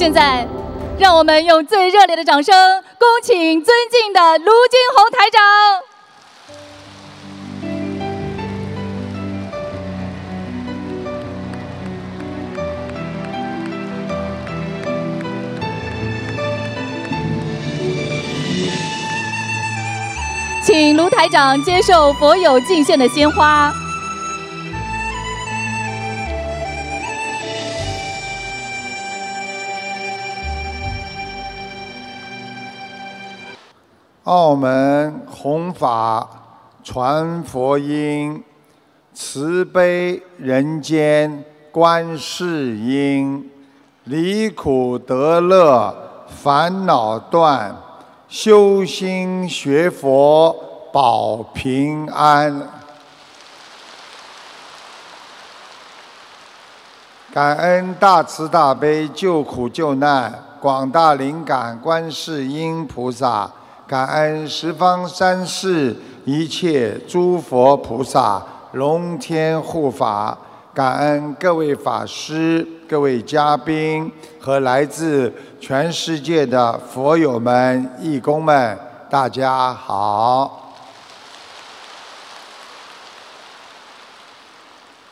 [0.00, 0.48] 现在，
[0.98, 5.42] 让我们用最热烈的掌声，恭请尊敬的卢金红台长。
[20.64, 23.70] 请卢台长接受佛友敬献的鲜花。
[34.30, 36.24] 澳门弘法
[36.84, 38.40] 传佛音，
[39.12, 43.50] 慈悲人间观世音，
[44.04, 45.92] 离苦得乐
[46.28, 47.74] 烦恼断，
[48.28, 50.54] 修心学佛
[50.92, 52.68] 保平安。
[57.34, 63.50] 感恩大慈大悲救苦救难广大灵感观世音菩萨。
[63.90, 68.40] 感恩十方三世一切诸佛菩萨、
[68.74, 70.38] 龙天护法，
[70.72, 78.78] 感恩各位法师、各位嘉宾和来自全世界的佛友们、义工们，
[79.10, 80.72] 大家好！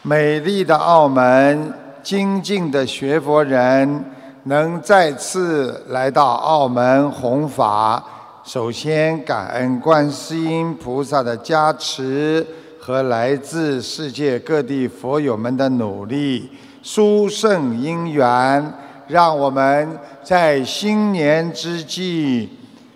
[0.02, 4.04] 美丽的澳门，精进的学佛人，
[4.44, 8.00] 能再次来到澳门弘法。
[8.48, 12.46] 首先，感恩观世音菩萨的加持
[12.80, 16.48] 和来自世界各地佛友们的努力，
[16.82, 18.72] 殊胜因缘，
[19.06, 22.48] 让我们在新年之际，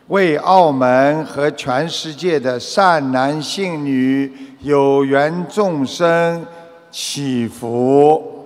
[0.07, 6.47] 为澳门和全世界的善男信女、有缘众生
[6.91, 8.42] 祈福。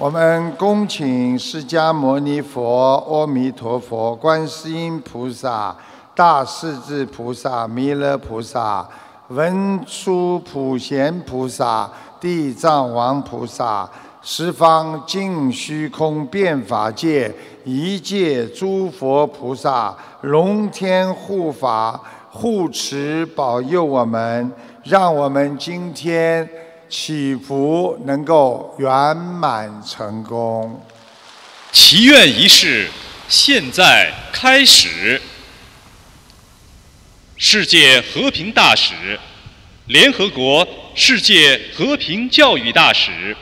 [0.00, 5.76] 我们恭请释迦牟尼佛、阿弥陀佛、观世音菩萨、
[6.14, 8.88] 大势至菩萨、弥勒菩萨、
[9.28, 11.86] 文殊普贤菩萨、
[12.18, 13.86] 地藏王菩萨、
[14.22, 17.30] 十方尽虚空遍法界
[17.66, 22.00] 一切诸佛菩萨、龙天护法
[22.30, 24.50] 护持保佑我们，
[24.82, 26.48] 让我们今天。
[26.90, 30.84] 祈福能够圆满成功。
[31.72, 32.90] 祈愿仪式
[33.28, 35.22] 现在开始。
[37.42, 38.92] 世界和平大使、
[39.86, 43.34] 联合国世界和平教育大使、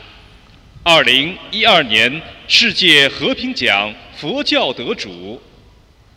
[0.85, 5.43] 二零一二年世界和平奖佛教得主、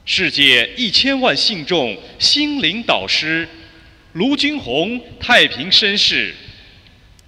[0.06, 3.50] 世界一千万信众心灵导师
[4.14, 6.36] 卢军宏太平绅士。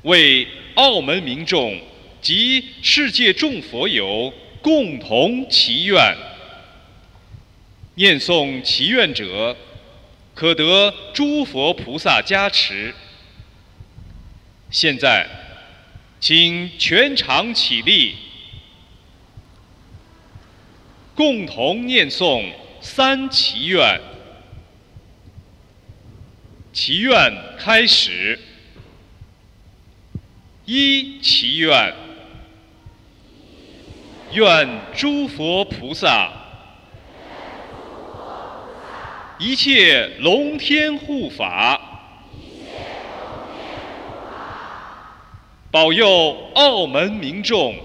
[0.03, 1.79] 为澳门民众
[2.21, 6.15] 及世界众佛友共同祈愿，
[7.95, 9.55] 念诵祈愿者
[10.33, 12.93] 可得诸佛菩萨加持。
[14.69, 15.27] 现在，
[16.19, 18.15] 请全场起立，
[21.15, 24.01] 共同念诵三祈愿。
[26.73, 28.39] 祈愿开始。
[30.65, 31.93] 一祈愿，
[34.31, 36.31] 愿诸佛菩萨、
[39.37, 41.77] 一切龙天护法，
[45.69, 47.75] 保佑澳门民众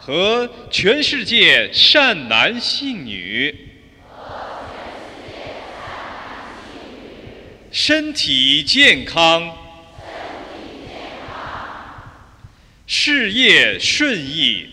[0.00, 3.65] 和全世界善男信女。
[7.78, 9.54] 身体健康，
[12.86, 14.70] 事业顺意，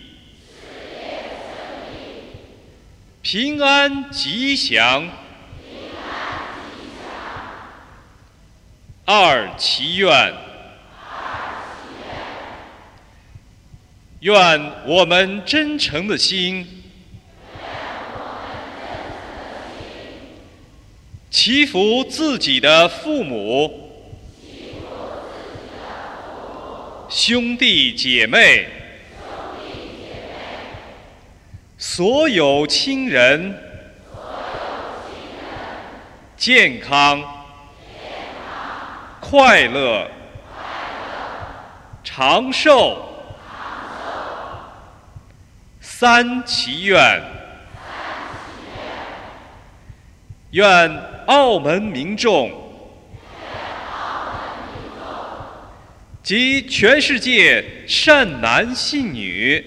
[3.22, 5.10] 平安吉祥。
[9.04, 10.34] 二祈愿，
[14.22, 16.83] 愿我们真诚的心。
[21.46, 23.70] 祈福自己的父母、
[27.10, 28.66] 兄弟姐妹、
[31.78, 33.54] 所有亲人。
[36.38, 37.22] 健康、
[39.20, 40.10] 快乐、
[42.06, 42.98] 长寿。
[45.82, 47.22] 三祈愿，
[50.52, 51.13] 愿。
[51.28, 52.62] 澳门民众。
[56.24, 59.62] 及全世界善男信女，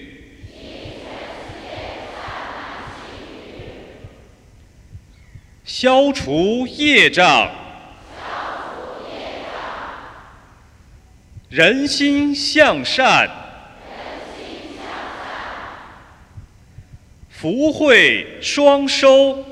[5.63, 7.51] 消除业障，
[11.49, 13.29] 人心向善，
[17.29, 19.45] 福慧双收，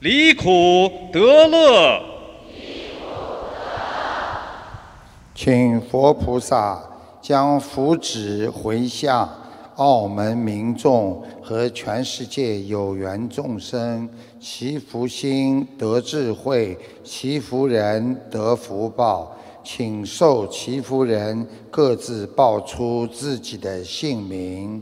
[0.00, 2.02] 离苦得乐。
[5.34, 6.82] 请佛菩萨
[7.22, 9.28] 将福祉回向
[9.76, 14.08] 澳门民众和全世界有缘众生，
[14.38, 19.32] 祈福心得智慧，祈福人得福报。
[19.64, 24.80] 请受祈福人各自报出自己的姓名。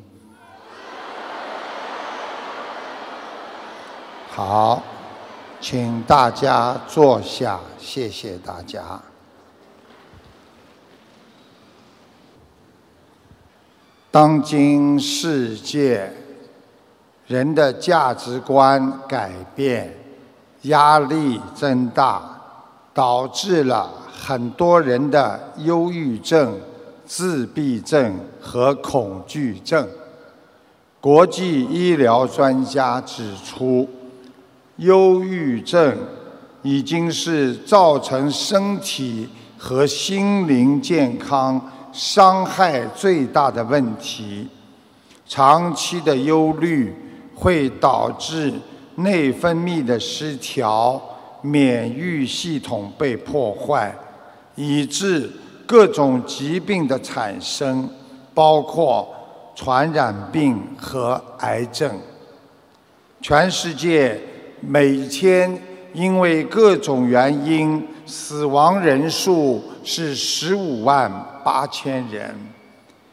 [4.28, 4.82] 好，
[5.66, 9.00] 请大家坐下，谢谢大家。
[14.10, 16.12] 当今世界，
[17.26, 19.96] 人的价值观改变，
[20.64, 22.22] 压力增大，
[22.92, 26.60] 导致了很多人的忧郁症、
[27.06, 29.88] 自闭症和恐惧症。
[31.00, 33.88] 国际医疗专家指出，
[34.76, 35.96] 忧郁症
[36.62, 41.70] 已经是造成身体和心灵健康。
[41.92, 44.48] 伤害最大的问题，
[45.28, 46.92] 长期的忧虑
[47.36, 48.52] 会导致
[48.96, 51.00] 内分泌的失调，
[51.40, 53.94] 免疫系统被破坏，
[54.56, 55.30] 以致
[55.64, 57.88] 各种疾病的产生，
[58.34, 59.08] 包括
[59.54, 61.96] 传染病和癌症。
[63.22, 64.20] 全世界
[64.66, 65.58] 每天
[65.92, 71.10] 因为各种原因死亡人数是十五万。
[71.44, 72.34] 八千人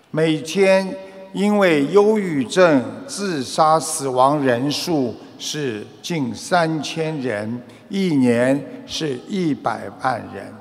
[0.10, 0.96] 每天
[1.34, 10.54] 因为忧郁症自杀死亡人数是近三千人，一年是一百万人。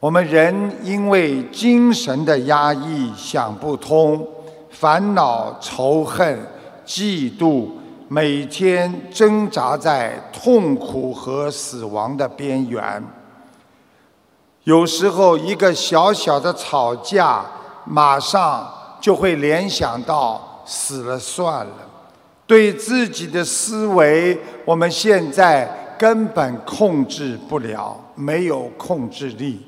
[0.00, 4.26] 我们人因为精神的压抑、想不通、
[4.70, 6.36] 烦恼、仇恨、
[6.84, 7.68] 嫉妒，
[8.12, 13.00] 每天挣扎在痛苦和死亡的边缘。
[14.64, 17.44] 有时候，一个小小的吵架，
[17.84, 18.68] 马上
[19.00, 21.72] 就会联想到死了算了。
[22.48, 29.64] 对自己的思维，我们现在根本控制不了，没有控制力。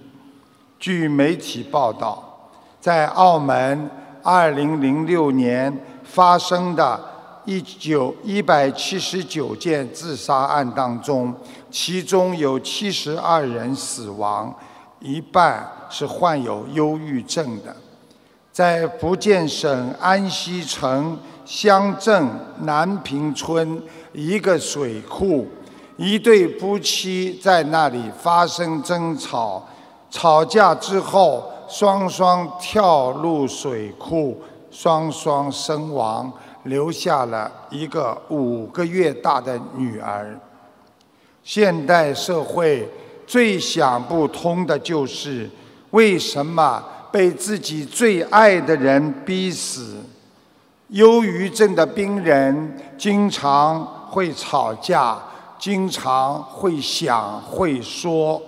[0.80, 2.50] 据媒体报道，
[2.80, 3.88] 在澳门
[4.24, 7.00] 2006年发生的
[7.44, 11.34] 一九一百七十九件自杀案当中，
[11.70, 14.54] 其中有七十二人死亡。
[15.00, 17.74] 一半是患有忧郁症的，
[18.52, 22.28] 在福建省安溪城乡镇
[22.60, 25.48] 南平村一个水库，
[25.96, 29.66] 一对夫妻在那里发生争吵，
[30.08, 34.40] 吵架之后，双双跳入水库，
[34.70, 36.32] 双双身亡，
[36.64, 40.38] 留下了一个五个月大的女儿。
[41.42, 42.88] 现代社会。
[43.24, 45.48] 最想不通的就是，
[45.90, 49.96] 为什么被自己最爱的人逼死？
[50.88, 55.16] 忧郁症的病人经常会吵架，
[55.58, 58.42] 经常会想会说，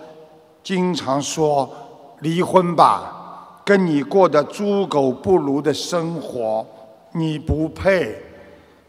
[0.63, 1.71] 经常说
[2.19, 6.67] 离婚吧，跟你过的猪狗不如的生活，
[7.15, 8.15] 你不配。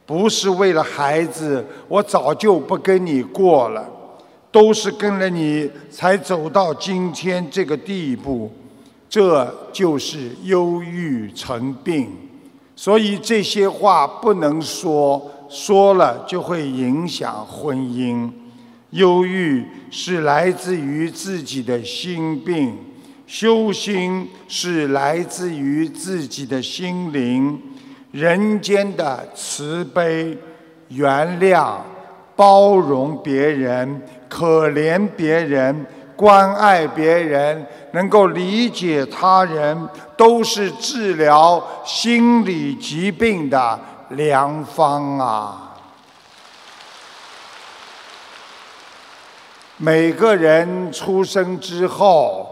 [0.05, 3.89] 不是为了孩子，我早就不跟你过了。
[4.51, 8.49] 都是跟了你才走到今天这个地步，
[9.09, 12.09] 这就是忧郁成病。
[12.73, 18.31] 所以这些话不能说，说了就会影响婚姻。
[18.91, 22.77] 忧郁是来自于自己的心病，
[23.27, 27.59] 修心是来自于自己的心灵。
[28.15, 30.37] 人间的慈悲、
[30.87, 31.75] 原谅、
[32.33, 34.01] 包容别人。
[34.29, 43.79] 可怜别人，关爱别人，能够理解他人，都是治疗心理疾病的
[44.09, 45.75] 良方啊！
[49.77, 52.49] 每个人出生之后，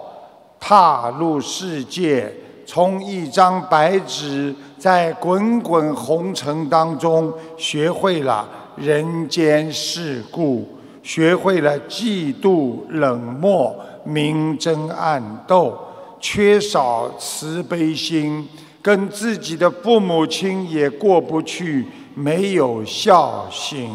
[0.59, 2.33] 踏入世界，
[2.65, 10.67] 从一张白纸，在滚滚红尘当中，学会了人间世故。
[11.01, 15.77] 学会了嫉妒、冷漠、明争暗斗，
[16.17, 18.47] 缺少慈悲心，
[18.81, 23.89] 跟自己的父母亲也过不去，没有孝心。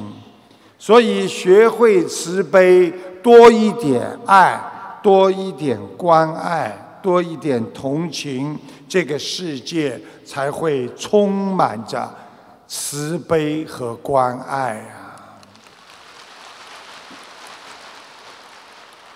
[0.78, 4.60] 所以学会慈悲，多一点爱，
[5.02, 12.08] 多一点关爱，多一点同情，这个世界才会充满着
[12.66, 15.26] 慈悲和关爱啊！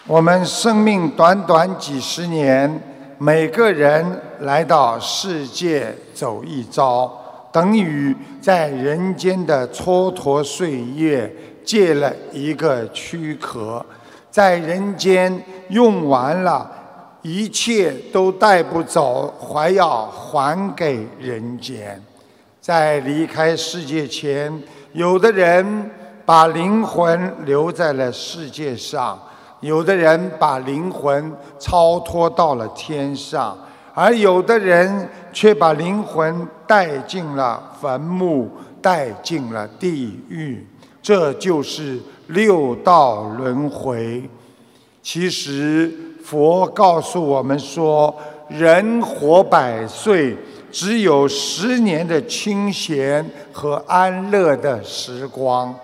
[0.06, 2.82] 我们生命短短几十年，
[3.18, 7.12] 每个人来到世界走一遭，
[7.52, 11.34] 等于在人间的蹉跎岁月。
[11.64, 13.86] 借了一个躯壳，
[14.32, 15.32] 在人间
[15.68, 16.68] 用完了，
[17.22, 22.02] 一切都带不走，还要还给人间。
[22.60, 24.62] 在离开世界前，
[24.92, 25.90] 有的人
[26.24, 29.20] 把灵魂留在了世界上，
[29.60, 33.56] 有的人把灵魂超脱到了天上，
[33.94, 38.50] 而有的人却把灵魂带进了坟墓，
[38.80, 40.66] 带进了地狱。
[41.00, 44.22] 这就是六道轮回。
[45.02, 45.92] 其实
[46.24, 48.14] 佛告诉我们说，
[48.48, 50.36] 人活百岁，
[50.70, 55.74] 只有十年的清闲和安乐的时光。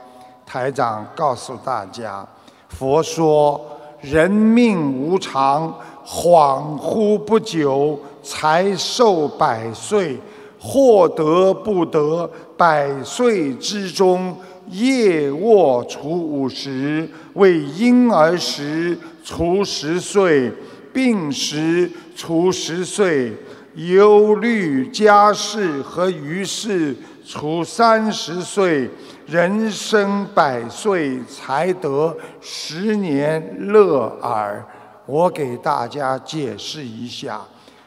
[0.47, 2.27] 台长告诉大家，
[2.69, 3.61] 佛说
[4.01, 5.75] 人命无常，
[6.07, 10.19] 恍惚不久才寿百岁，
[10.59, 14.35] 或得不得，百岁之中。
[14.71, 20.53] 夜卧除五十，为婴儿时除十岁，
[20.93, 23.33] 病时除十岁，
[23.75, 26.97] 忧虑家事和余事
[27.27, 28.91] 除三十岁，
[29.27, 34.65] 人生百岁才得十年乐耳。
[35.07, 37.41] 我给大家解释一下，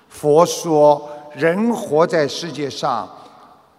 [0.10, 3.08] 佛说人活在世界上，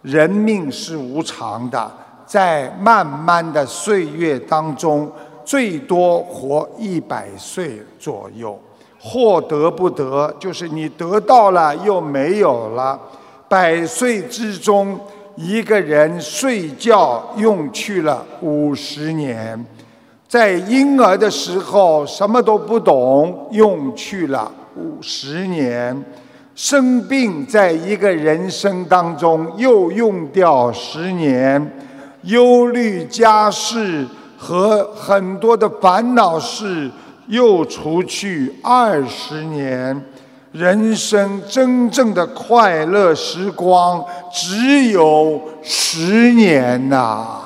[0.01, 1.91] 人命是无常的。
[2.25, 5.11] 在漫漫的岁月当中，
[5.45, 8.57] 最多活一百岁左右。
[8.99, 12.97] 获得不得，就是你得到了又没有了。
[13.49, 14.97] 百岁之中，
[15.35, 19.65] 一个人睡觉用去了五十年，
[20.27, 26.01] 在婴儿的时候什么都不懂，用去了五十年。
[26.55, 31.59] 生病，在一个人生当中又用掉十年。
[32.23, 34.05] 忧虑家事
[34.37, 36.89] 和很多的烦恼事
[37.27, 40.05] 又除去二十年，
[40.51, 47.39] 人生真正的快乐时光只有十年呐。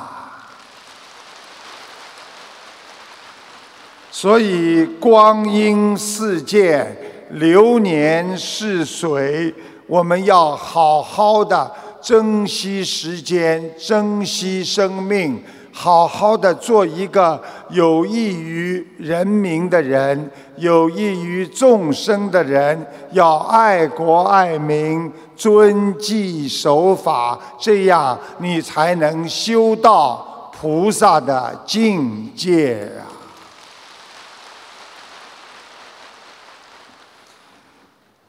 [4.12, 6.98] 所以光阴似箭，
[7.30, 9.54] 流年似水，
[9.86, 11.72] 我们要好好的。
[12.08, 17.38] 珍惜时间，珍惜生命，好好的做一个
[17.72, 22.88] 有益于人民的人，有益于众生的人。
[23.12, 32.90] 要爱国爱民，遵纪守法，这样你才能修到菩萨的境界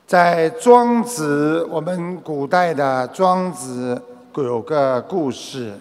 [0.08, 4.02] 在庄子，我们古代的庄子
[4.36, 5.78] 有个故事，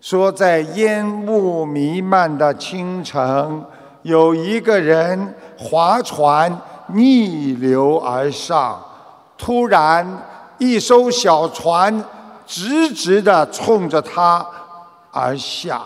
[0.00, 3.64] 说在烟雾弥漫的清晨，
[4.02, 8.76] 有一个人划船逆流而上，
[9.38, 10.18] 突然
[10.58, 12.04] 一艘小船
[12.44, 14.44] 直直地冲着他
[15.12, 15.80] 而下，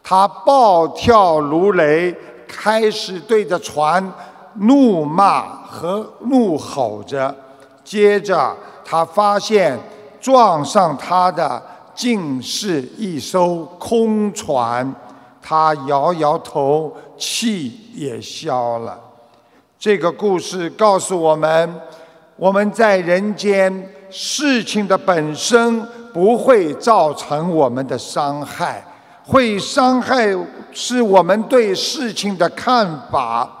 [0.00, 4.12] 他暴跳如雷，开始对着船。
[4.54, 7.32] 怒骂和怒吼着，
[7.84, 9.78] 接着他发现
[10.20, 11.62] 撞上他的
[11.94, 14.92] 竟是一艘空船，
[15.40, 18.98] 他摇摇头，气也消了。
[19.78, 21.80] 这个故事告诉我们：
[22.36, 25.80] 我们在人间事情的本身
[26.12, 28.84] 不会造成我们的伤害，
[29.24, 30.26] 会伤害
[30.72, 33.59] 是我们对事情的看法。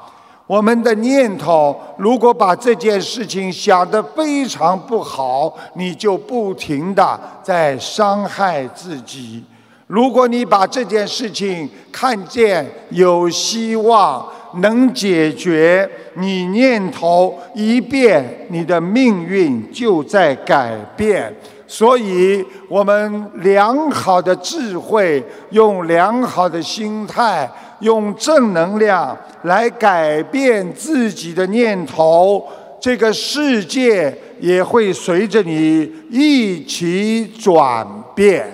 [0.50, 9.44] 我们的念头，如果把这件事情想得非常不好，你就不停的在伤害自己；
[9.86, 21.32] 如果你把这件事情看见有希望，能解决，你念头一变，你的命运就在改变。
[21.68, 27.48] 所以，我们良好的智慧，用良好的心态。
[27.80, 32.46] 用正能量来改变自己的念头，
[32.80, 38.50] 这个世界也会随着你一起转变。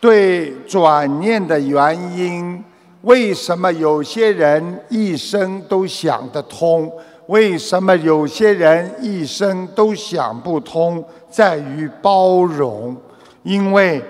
[0.00, 2.64] 对转念的原因，
[3.02, 6.90] 为什么有些人一生都想得通？
[7.26, 11.04] 为什么有些人一生都想不通？
[11.28, 12.96] 在于包容，
[13.42, 14.02] 因为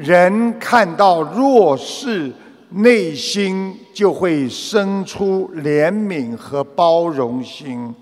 [0.00, 2.32] 人看到弱势，
[2.70, 7.94] 内心就会生出怜悯和包容心。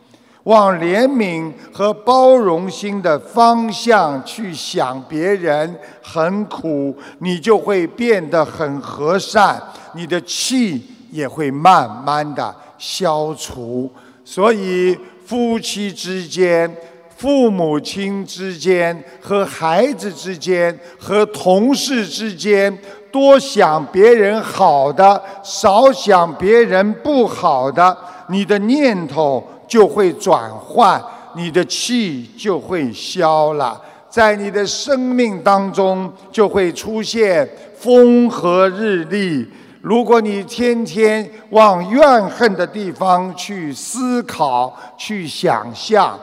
[0.45, 9.61] 往怜悯和包容心的方向去想，别人很苦，你就会变得很和善，
[9.95, 13.91] 你的气也会慢慢的消除。
[14.25, 16.75] 所以，夫妻之间、
[17.19, 22.75] 父母亲之间、和孩子之间、和同事之间，
[23.13, 27.95] 多想别人好的，少想别人不好的，
[28.29, 29.47] 你的念头。
[29.69, 30.99] 就会转换，
[31.37, 37.47] 你的气就会消了，在你的生命当中就会出现
[37.77, 39.47] 风和日丽。
[39.83, 46.19] 如果你天天往怨恨的地方去思考、去想象，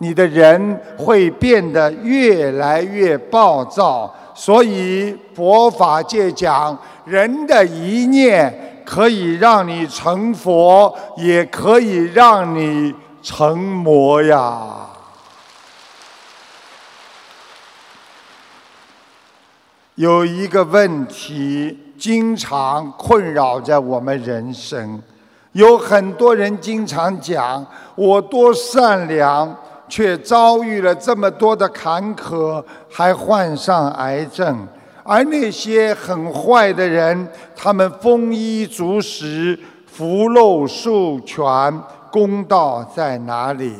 [0.00, 4.14] 你的人会变得越来越暴躁。
[4.34, 8.66] 所以佛法界讲，人的一念。
[8.82, 12.92] 可以让你成佛，也可以让你
[13.22, 14.78] 成魔呀。
[19.94, 25.00] 有一个问题经常困扰着我们人生，
[25.52, 27.64] 有很多人经常讲
[27.94, 29.56] ：“我多善良，
[29.90, 34.66] 却遭遇了这么多的坎坷，还患上癌症。”
[35.02, 43.74] 而那些很坏的人，他们丰衣足食、福禄寿全，公道在哪里？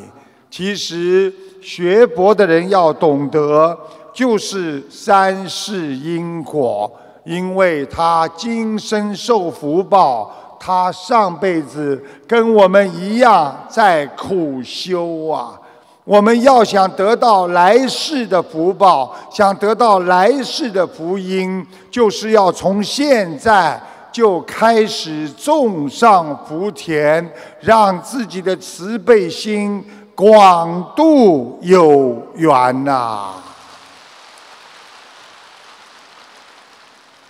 [0.51, 3.79] 其实学佛的人要懂得，
[4.13, 6.91] 就是三世因果，
[7.25, 15.60] 因为他今生受福报，他上辈子跟我们一样在苦修啊。
[16.05, 29.85] 我们要想得到来世的福报，想得到来世的福音，就是要从现在就开始种上福田，让自己的慈悲心
[30.15, 33.35] 广度有缘呐。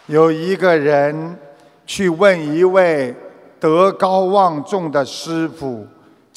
[0.07, 1.39] 有一个人
[1.87, 3.15] 去问一位
[3.59, 5.87] 德高望重的师傅。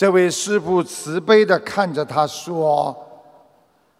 [0.03, 2.93] 这位师傅慈悲地看着他说：“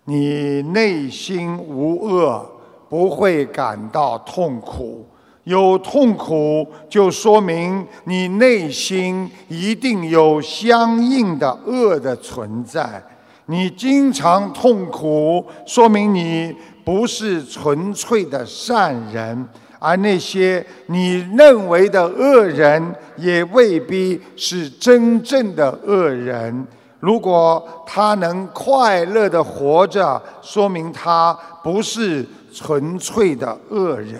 [0.03, 2.45] 你内心无恶，
[2.89, 5.05] 不会感到痛苦。
[5.45, 13.01] 有痛苦，就说明你内心一定有相应的恶的存在。
[13.45, 19.47] 你经常痛苦，说明你不是纯粹的善人。”
[19.83, 26.65] 而那些你认为的恶人，也未必是真正的恶人。
[27.01, 34.17] 如果他能快乐的活着，说明他不是纯粹的恶人。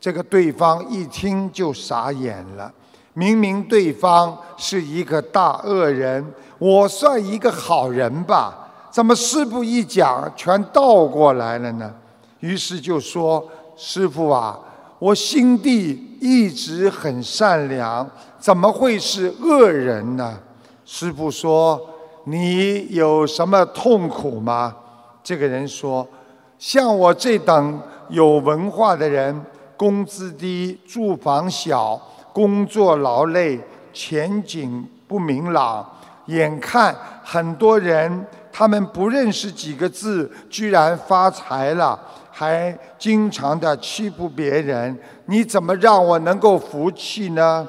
[0.00, 2.72] 这个对方一听就傻眼了。
[3.12, 6.24] 明明对方是一个大恶人，
[6.56, 8.70] 我算一个好人吧？
[8.90, 11.92] 怎么师傅一讲，全倒过来了呢？
[12.40, 13.46] 于是就说
[13.76, 14.58] ：“师傅啊。”
[14.98, 18.08] 我心地一直很善良，
[18.38, 20.38] 怎么会是恶人呢？
[20.84, 21.80] 师傅说
[22.24, 24.74] ：“你有什么痛苦吗？”
[25.22, 26.06] 这个人说
[26.58, 29.40] ：“像我这等有文化的人，
[29.76, 32.00] 工资低，住房小，
[32.32, 33.60] 工作劳累，
[33.92, 35.86] 前景不明朗，
[36.26, 41.96] 眼看很多人他们不认识几个字，居然发财了。”
[42.38, 44.96] 还经常的欺负别人，
[45.26, 47.66] 你怎么让我能够服气呢？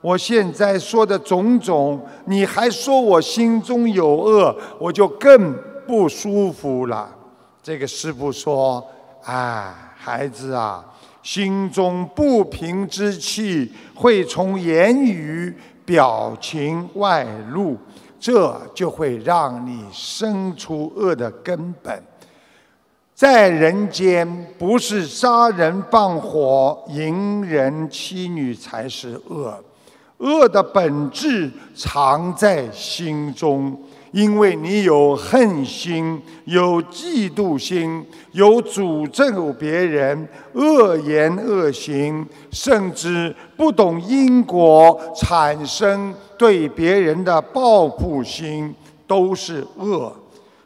[0.00, 5.52] 我现在说的种种，你还说我心中有恶，我就更
[5.88, 7.12] 不舒服了。
[7.64, 8.86] 这个师傅说
[9.26, 10.84] ：“啊，孩子啊，
[11.24, 15.52] 心中不平之气会从言语、
[15.84, 17.76] 表情外露，
[18.20, 22.00] 这就会让你生出恶的根本。”
[23.22, 24.26] 在人间，
[24.58, 29.62] 不是杀人放火、淫人妻女才是恶，
[30.16, 33.80] 恶的本质藏在心中。
[34.10, 48.74] 因为你有恨心、有嫉妒心、有诅咒别人、恶言恶行，甚至不懂因果，产生对别人的报复心，
[49.06, 50.12] 都是恶，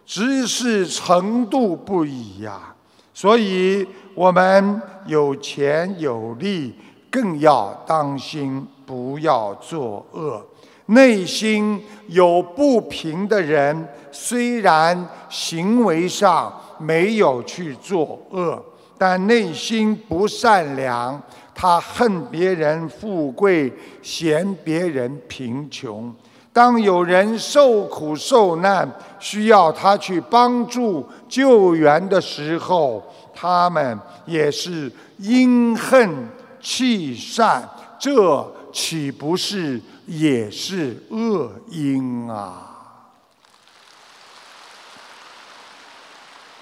[0.06, 2.74] 只是程度不一呀。
[3.12, 6.74] 所以，我们有钱有力，
[7.10, 10.46] 更要当心，不要作恶。
[10.86, 18.62] 内心有不平的人，虽然行为上没有去作恶，
[18.96, 21.20] 但内心不善良。
[21.54, 26.14] 他恨别人富贵，嫌别人贫穷。
[26.56, 36.30] 当有人受苦受难，需要他去帮助救援的时候，他们也是因恨
[36.62, 37.68] 弃善。
[37.98, 39.78] 这岂不是？
[40.06, 42.70] 也是恶因啊，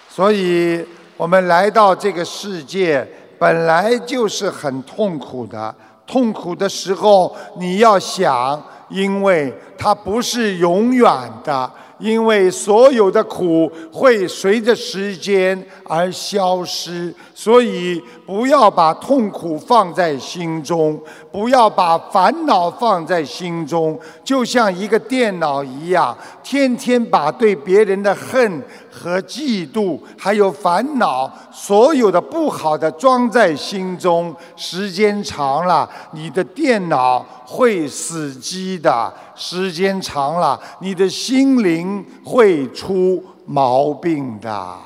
[0.09, 0.85] 所以
[1.17, 3.07] 我们来到这个世界
[3.39, 5.73] 本来就是很痛苦的。
[6.07, 11.11] 痛苦的时候，你要想，因为它不是永远
[11.43, 11.71] 的。
[11.99, 39.13] 因为所有的苦会随着时间而消失，所以不要把痛苦放在心中，不要把烦恼放在心中，就像一个电脑一样，天天把对别人的恨和嫉妒，还有烦恼，所有的不好的装在心中，时间长了，你的电脑会死机的。
[39.37, 44.79] 时间长了，你的心灵会出毛病的。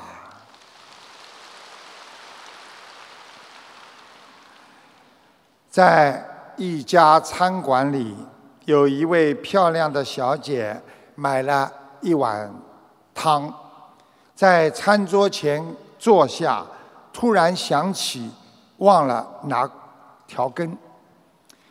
[5.69, 6.25] 在
[6.57, 8.15] 一家餐馆里，
[8.65, 10.81] 有一位漂亮的小姐
[11.15, 12.51] 买了一碗
[13.13, 13.53] 汤，
[14.35, 15.63] 在餐桌前
[15.97, 16.65] 坐下，
[17.13, 18.31] 突然想起
[18.77, 19.69] 忘了拿
[20.27, 20.75] 调羹。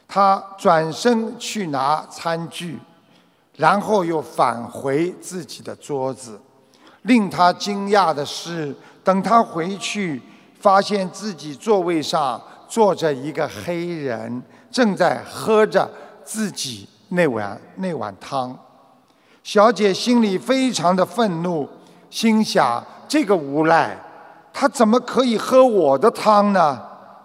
[0.09, 2.79] 他转身去拿餐具，
[3.57, 6.41] 然后又返回自己的桌子。
[7.03, 10.21] 令他惊讶的是，等他回去，
[10.59, 15.89] 发现自己座位上坐着一个黑人，正在喝着
[16.25, 18.59] 自己那碗那碗汤。
[19.45, 21.69] 小姐心里非常的愤怒，
[22.11, 23.97] 心想：这个无赖，
[24.53, 26.83] 他怎么可以喝我的汤呢？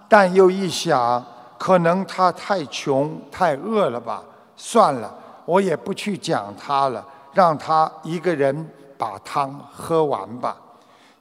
[0.09, 1.25] 但又一想。
[1.63, 4.21] 可能他太穷太饿了吧？
[4.58, 10.58] 算了，我也不去讲他了，让他一个人把汤喝完吧。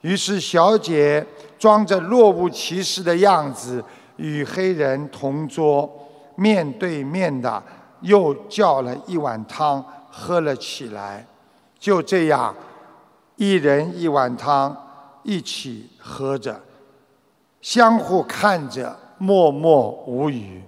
[0.01, 1.25] 于是小姐
[1.61, 3.85] 装着若无其事的样子，
[4.17, 5.89] 与黑人同桌，
[6.35, 7.63] 面对面的
[8.01, 11.25] 又叫了一碗汤喝了起来。
[11.79, 12.53] 就这样，
[13.37, 14.77] 一人一碗汤
[15.23, 16.61] 一起喝着，
[17.61, 18.99] 相互看着。
[19.23, 20.61] 默默无语。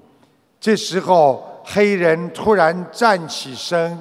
[0.60, 3.98] 这时候，黑人突然站起身，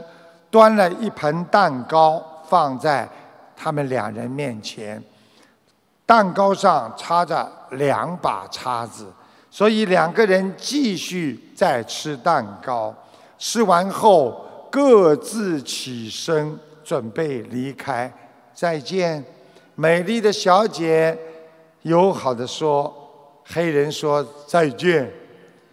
[0.52, 3.10] 端了一盆蛋糕放在
[3.56, 5.02] 他们两人面前。
[6.06, 9.12] 蛋糕上插着两把叉子，
[9.50, 12.94] 所以两个人继续在吃蛋糕。
[13.39, 18.13] 吃完后，各自起身准备离开。
[18.54, 19.26] 再见，
[19.74, 21.18] 美丽的小姐，
[21.82, 23.00] 友好的说。
[23.45, 25.12] 黑人说再见。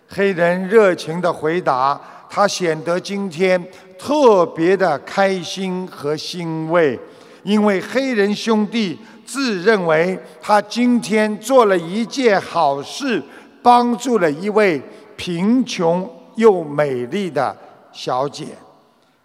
[0.09, 3.65] 黑人热情的回答，他显得今天
[3.97, 6.99] 特别的开心和欣慰，
[7.45, 13.23] 因为黑人兄弟自认为他今天做了一件好事，
[13.63, 14.83] 帮助了一位
[15.17, 17.57] 贫穷又美丽的
[17.93, 18.47] 小姐。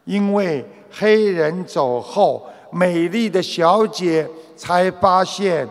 [0.03, 5.67] 因为黑人走后，美丽的小姐才发现。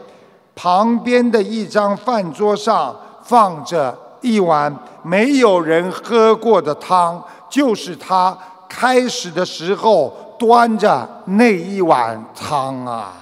[0.55, 8.37] 旁边的一张饭桌上放着一碗没有人喝过的汤，就是他
[8.69, 13.13] 开始的时候端着那一碗汤啊。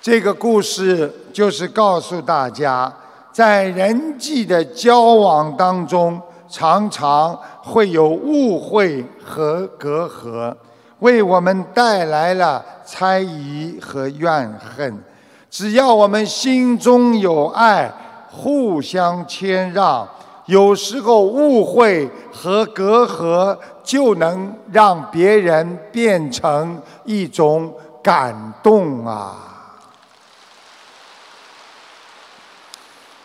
[0.00, 2.90] 这个故事就是告诉大家，
[3.32, 10.54] 在人际的交往当中，常常会有误会和隔阂。
[11.00, 15.02] 为我们带来了猜疑和怨恨。
[15.50, 17.90] 只要我们心中有爱，
[18.30, 20.06] 互相谦让，
[20.46, 29.44] 有时候误会和隔阂就能让别人变成一种感动啊！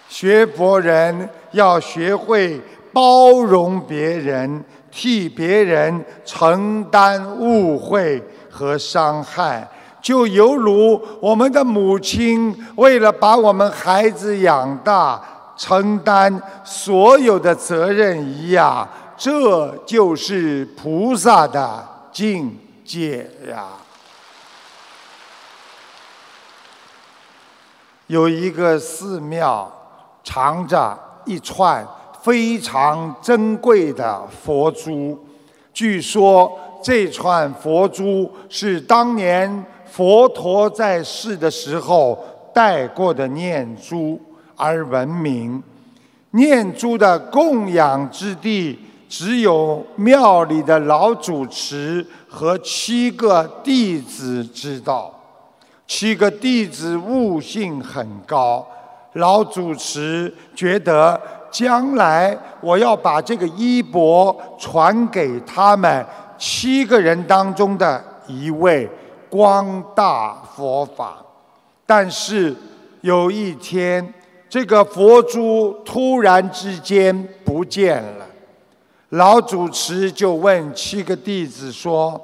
[0.07, 2.61] 学佛人要学会
[2.93, 4.63] 包容别人。
[4.93, 9.67] 替别人承担误会和伤害，
[9.99, 15.19] 就犹如我们的母亲为了把我们孩子养大，
[15.57, 18.87] 承担所有的责任一样。
[19.17, 23.65] 这就是菩萨的境界呀。
[28.07, 29.71] 有一个寺庙，
[30.23, 31.83] 藏着一串
[32.23, 35.19] 非常珍贵的佛珠。
[35.73, 36.49] 据说
[36.81, 42.17] 这串佛珠是当年佛陀在世的时候
[42.53, 44.19] 戴过的念珠
[44.55, 45.61] 而闻名。
[46.31, 55.13] 念珠的供养之地只有庙里的老主持和七个弟子知道。
[55.85, 58.65] 七个弟子悟性很高，
[59.13, 61.21] 老主持觉得
[61.53, 66.05] 将来我要把这个衣钵传给他们
[66.37, 68.89] 七个人当中的一位，
[69.29, 71.17] 光大佛法。
[71.85, 72.55] 但是
[73.01, 74.13] 有一天，
[74.49, 78.25] 这个佛珠突然之间不见了，
[79.09, 82.19] 老主持就问七个弟子说：“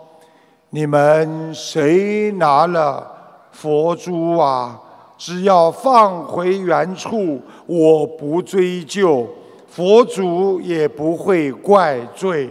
[0.71, 3.15] 你们谁拿了？”
[3.51, 4.79] 佛珠啊，
[5.19, 9.27] 只要放回原处，我不追究，
[9.67, 12.49] 佛祖也不会怪罪。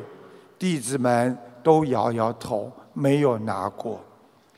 [0.58, 3.98] 弟子们都摇摇头，没有拿过。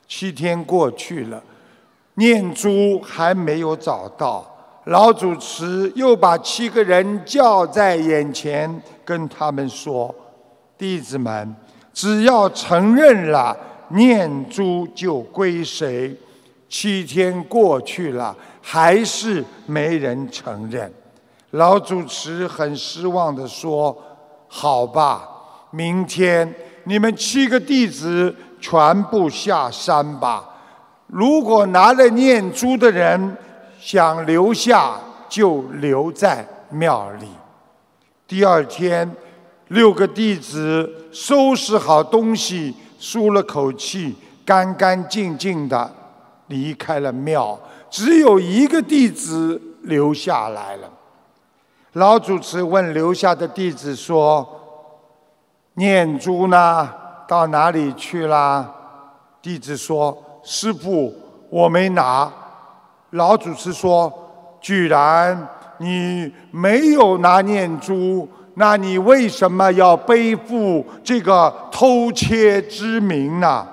[0.09, 1.41] 七天过去了，
[2.15, 4.45] 念珠还没有找到。
[4.87, 10.13] 老主持又把七个人叫在眼前，跟他们说
[10.77, 11.55] ：“弟子们，
[11.93, 13.57] 只要承认了，
[13.91, 16.13] 念珠就归谁。”
[16.71, 20.91] 七天过去了，还是没人承认。
[21.51, 23.95] 老主持很失望地说
[24.47, 25.29] ：“好吧，
[25.71, 26.55] 明天
[26.85, 30.49] 你们七个弟子全部下山吧。
[31.09, 33.37] 如果拿了念珠的人
[33.81, 34.95] 想留下，
[35.29, 37.27] 就留在庙里。”
[38.29, 39.11] 第二天，
[39.67, 45.97] 六个弟子收拾好东西，舒了口气，干干净净的。
[46.51, 47.57] 离开了庙，
[47.89, 50.91] 只有一个弟子留下来了。
[51.93, 54.47] 老主持问留下的弟子说
[55.75, 56.91] ：“念珠呢？
[57.29, 58.69] 到哪里去了？”
[59.41, 61.15] 弟子说：“师傅，
[61.49, 62.31] 我没拿。”
[63.11, 64.13] 老主持说
[64.61, 73.65] ：“居然你没有拿念珠，那你为什么要背负这个偷窃之名呢？”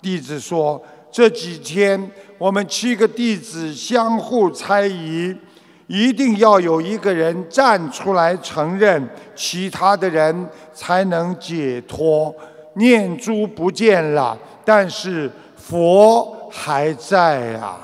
[0.00, 0.80] 弟子说。
[1.14, 5.32] 这几天，我们七个弟子相互猜疑，
[5.86, 12.34] 一定要有一个人站出来承认，其他的人才能解脱。
[12.72, 17.76] 念珠不见了，但是佛还在呀。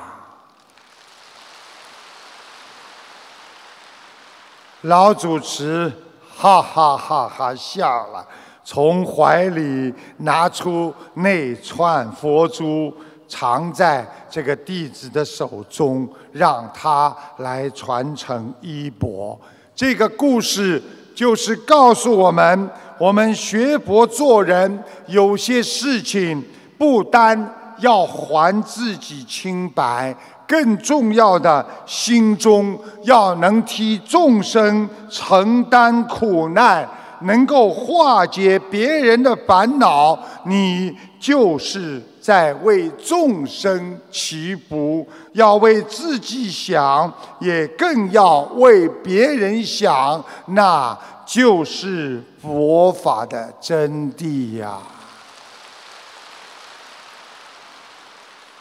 [4.81, 5.93] 老主持
[6.29, 8.27] 哈哈哈哈笑了，
[8.65, 12.93] 从怀里拿出那串佛珠。
[13.31, 19.41] 藏在这个弟子的手中，让他来传承衣钵。
[19.73, 20.83] 这个故事
[21.15, 26.45] 就是告诉我们：我们学佛做人，有些事情
[26.77, 30.15] 不单要还自己清白，
[30.47, 36.87] 更重要的，心中要能替众生承担苦难，
[37.23, 40.19] 能够化解别人的烦恼。
[40.45, 42.03] 你就是。
[42.31, 54.79] 在为众生祈福，要为自己想，也更要为别人想，那就是佛法的真谛呀。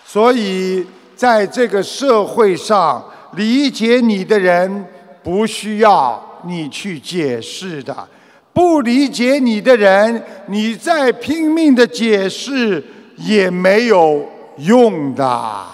[0.03, 0.83] 所以，
[1.15, 4.83] 在这个社会上，理解你的人
[5.21, 7.93] 不需要你去解释的；
[8.51, 12.83] 不理解你的人，你再拼命的解释。
[13.19, 14.27] 也没有
[14.57, 15.65] 用的。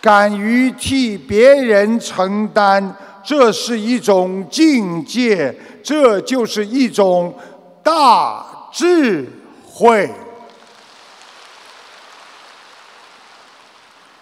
[0.00, 7.34] 敢于替别人承担，这是一种境界，这就是一种
[7.82, 9.26] 大智
[9.66, 10.10] 慧。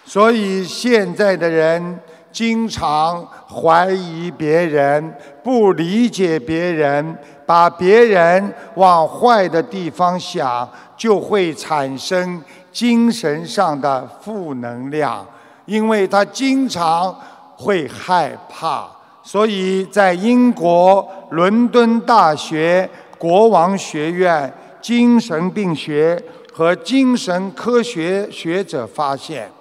[0.05, 1.99] 所以现在的人
[2.33, 7.17] 经常怀疑别人，不理解别人。
[7.45, 12.41] 把别人往坏的地方想，就会产生
[12.71, 15.25] 精神上的负能量，
[15.65, 17.13] 因为他经常
[17.57, 18.89] 会害怕，
[19.21, 26.17] 所以在英国伦敦大学国王学院精神病学
[26.53, 29.51] 和精神科学学者发现，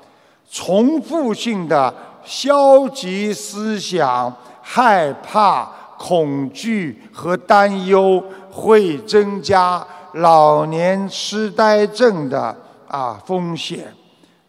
[0.49, 1.93] 重复性的
[2.25, 12.57] 消极思想、害怕、恐惧和担忧会增加老年痴呆症的
[12.87, 13.93] 啊风险。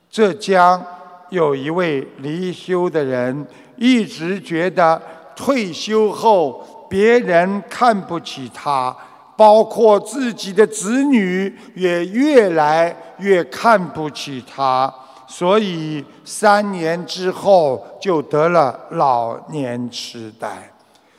[0.10, 0.84] 浙江
[1.30, 3.46] 有一位离休的人，
[3.78, 5.02] 一直觉得
[5.36, 8.96] 退休后别人看不起他，
[9.36, 14.94] 包括自己的子女也越来越看不起他，
[15.36, 20.72] 所以三年之后就得了老年痴呆。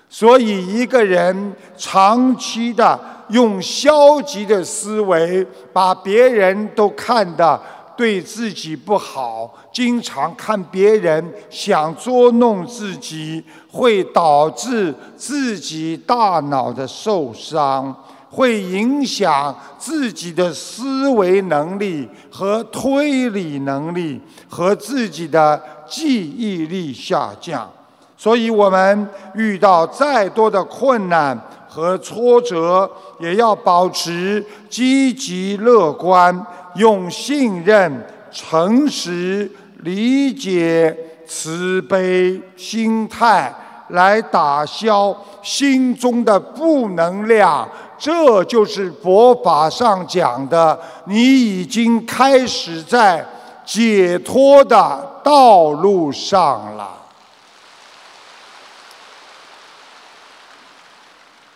[0.08, 2.96] 所以一个人长期的
[3.30, 7.60] 用消极的思维，把别人都看得
[7.96, 17.92] 对自己不好，经常看别人想捉弄自己，会导致自己大脑的受伤，
[18.34, 27.70] 会影响自己的思维能力和推理能力，和自己的记忆力下降。
[28.16, 36.44] 所以，我们遇到再多的困难和挫折，也要保持积极乐观，
[36.74, 39.48] 用信任、诚实、
[39.82, 43.54] 理解、慈悲心态
[43.90, 47.68] 来打消心中的负能量。
[48.04, 53.24] 这就是佛法上讲的，你已经开始在
[53.64, 56.98] 解脱的道路上了。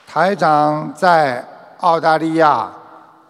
[0.06, 1.46] 台长在
[1.80, 2.72] 澳大利亚，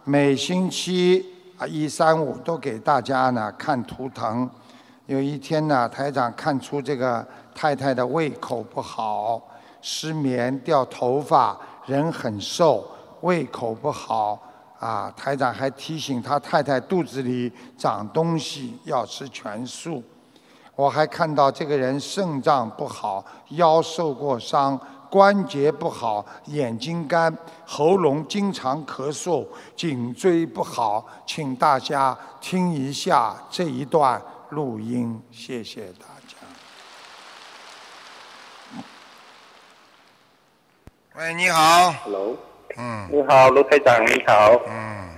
[0.04, 1.26] 每星期
[1.58, 4.48] 啊一三五都给大家呢看图腾。
[5.06, 9.42] 有一天呢，台长看出这个太太的胃口不好，
[9.82, 12.88] 失眠、掉头发，人很瘦，
[13.20, 14.40] 胃口不好
[14.78, 15.12] 啊。
[15.16, 20.02] 台长还提醒他太太肚子里长东西，要吃全素。
[20.74, 24.78] 我还看到这个人肾脏不好，腰受过伤。
[25.10, 36.36] 关节不好，眼睛干，喉咙经常咳嗽，颈椎不好，请大家听一下这一段录音，谢谢大家。
[41.16, 41.90] 喂，你好。
[42.04, 42.36] Hello，
[42.76, 45.08] 嗯你好，卢台长，你好，嗯，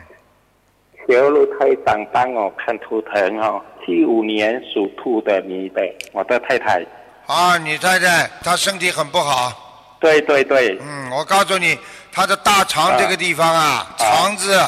[1.08, 3.60] 求卢台长帮我看图腾哦。
[3.84, 5.82] 七五年属兔的女的，
[6.12, 6.84] 我的太太。
[7.26, 9.96] 啊，你太太她身体很不好。
[9.98, 11.78] 对对对，嗯，我告诉你，
[12.12, 14.58] 她的大肠这个地方啊，肠子、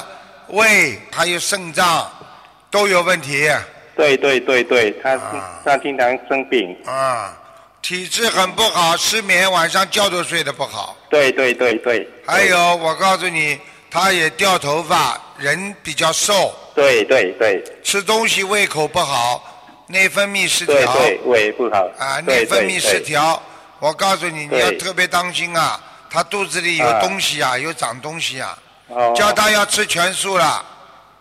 [0.49, 2.07] 胃还有肾脏
[2.71, 3.49] 都有问题。
[3.95, 6.77] 对对对对，她啊她经常生病。
[6.87, 7.39] 啊，
[7.83, 10.97] 体质很不好，失眠，晚上觉都睡得不好。
[11.11, 12.09] 对对对对。
[12.25, 13.59] 还有，我告诉你，
[13.91, 19.43] 他也掉头发，人比较瘦，对对对吃东西胃口不好，
[19.89, 21.89] 内分泌失调对对，胃不好。
[21.99, 23.01] 啊，内分泌失。
[23.01, 23.43] 调。
[23.81, 29.13] 我告诉你，你要特别当心啊，他肚子里有啊东西啊，有长东西啊，哦。
[29.17, 30.65] 叫他要吃全素了。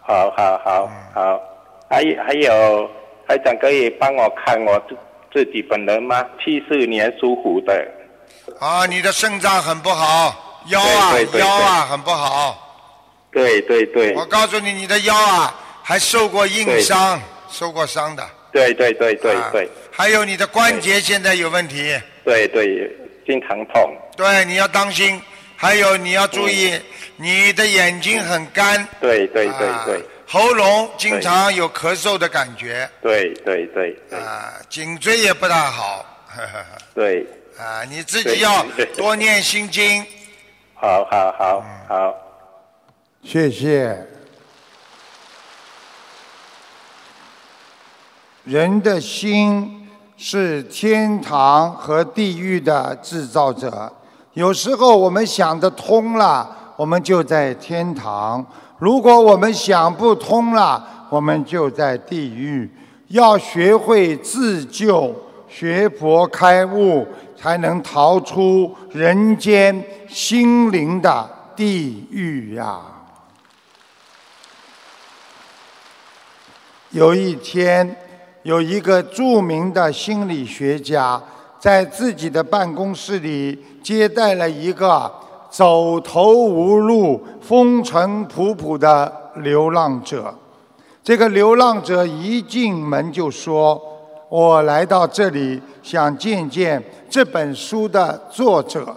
[0.04, 1.41] 好好好嗯好，
[1.89, 2.89] 还有还有，
[3.28, 4.95] 还长可以帮我看我自
[5.34, 6.26] 自己本人吗？
[6.44, 7.88] 七四年属虎的。
[8.60, 12.67] 啊，你的肾脏很不好，腰啊腰啊很不好。
[13.32, 18.28] 对对对我告诉你，你的腰啊还受过硬伤，受过伤的。
[18.52, 22.91] 对对对对啊对还有你的关节现在有问题，对对，
[23.26, 23.96] 经常痛。
[24.17, 25.22] 对，你要当心。
[25.56, 26.82] 还有你要注意，嗯
[27.17, 34.17] 你的眼睛很干，对对对啊对喉咙经常有咳嗽的感觉，对对对对。
[34.17, 36.65] 啊，颈椎也不大好，呵呵呵
[36.96, 37.28] 对，
[37.60, 38.65] 啊，你自己要
[38.96, 40.02] 多念心经。
[40.74, 41.65] 好好好。
[41.65, 41.70] 嗯。
[41.89, 42.15] 好，
[43.22, 44.08] 谢谢。
[48.46, 53.91] 人的心是天堂和地狱的制造者。
[54.32, 58.41] 有时候我们想得通了，我们就在天堂；
[58.82, 62.68] 如果我们想不通了，我们就在地狱。
[63.10, 65.14] 要学会自救，
[65.48, 67.08] 学佛开悟，
[67.38, 72.80] 才能逃出人间心灵的地狱呀、
[76.90, 77.96] 有一天，
[78.42, 81.22] 有一个著名的心理学家
[81.60, 85.14] 在自己的办公室里接待了一个
[85.52, 90.34] 走投无路、风尘仆仆的流浪者。
[91.04, 93.80] 这个流浪者一进门就说
[94.30, 98.95] ：“我来到这里想见见这本书的作者。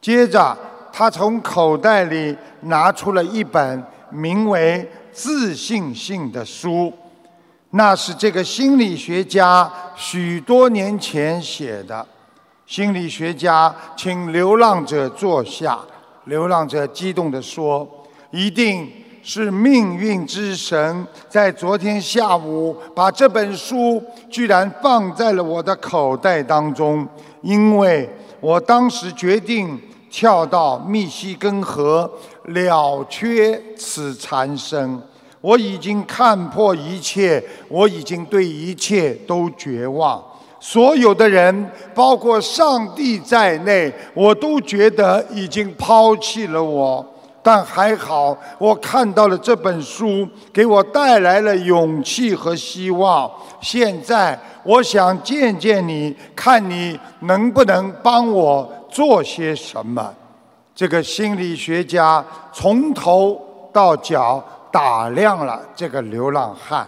[0.00, 0.56] 接着，
[0.92, 6.92] 他从口袋里拿出了一本名为《自信性》的书，
[7.70, 12.04] 那是这个心理学家许多年前写的。
[12.68, 15.78] 心理学家请流浪者坐下，
[16.26, 17.88] 流浪者激动地说
[18.30, 18.86] ：“一定
[19.22, 27.08] 是命运之神在昨天下午把这本书居然放在了我的口袋当中，
[27.40, 28.06] 因为
[28.38, 32.10] 我当时决定跳到密西根河
[32.48, 35.02] 了却此残生。
[35.40, 40.22] 我已经看破一切，我已经对一切都绝望。”
[40.60, 47.04] 所有的人，包括上帝在内，我都觉得已经抛弃了我。
[47.40, 53.30] 但还好，我看到了这本书，给我带来了勇气和希望。
[53.60, 60.12] 现在，我想见见你，看你能不能帮我做些什么。
[60.74, 63.40] 这个心理学家从头
[63.72, 66.86] 到脚打量了这个流浪汉，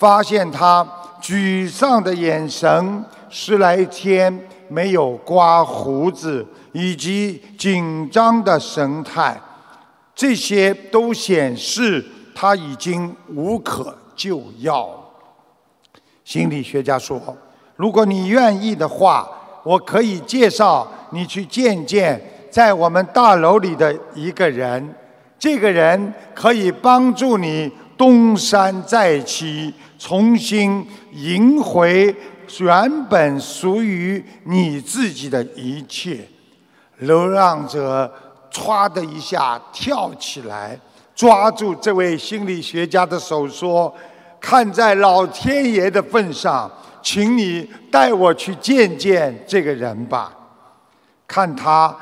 [0.00, 0.84] 发现他。
[1.22, 4.34] 沮丧的眼神，十来天
[4.68, 9.38] 没有刮胡子，以及紧张的神态，
[10.14, 12.02] 这些都显示
[12.34, 14.88] 他已经无可救药。
[16.24, 17.20] 心理学家说
[17.76, 19.28] ：“如果你愿意的话，
[19.62, 22.18] 我可以介绍你去见见
[22.50, 24.94] 在我们大楼里的一个人，
[25.38, 32.12] 这个人可以帮助你东山再起。”重新赢回
[32.58, 36.26] 原本属于你自己的一切。
[37.00, 38.10] 流浪者
[38.50, 40.78] 唰的一下跳起来，
[41.14, 43.94] 抓住这位心理学家的手说
[44.40, 46.70] ：“看在老天爷的份上，
[47.02, 50.32] 请你带我去见见这个人吧。
[51.28, 51.94] 看他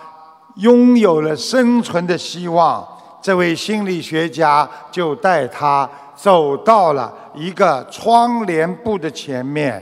[0.57, 2.87] 拥有了生存的希望，
[3.21, 5.91] 这位心理学家就带他。”
[6.21, 9.81] 走到了一个窗帘布的前面，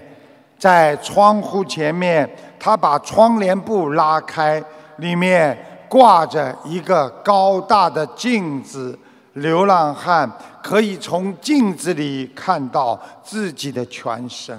[0.59, 2.29] 在窗户前面，
[2.61, 4.63] 他把窗帘布拉开，
[4.99, 5.57] 里面
[5.89, 8.99] 挂着一个高大的镜子。
[9.33, 10.31] 流浪汉
[10.63, 14.59] 可以从镜子里看到自己的全身。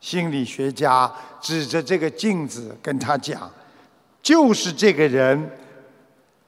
[0.00, 3.50] 心理学家指着这个镜子跟他讲
[4.22, 5.50] ：“就是这个人，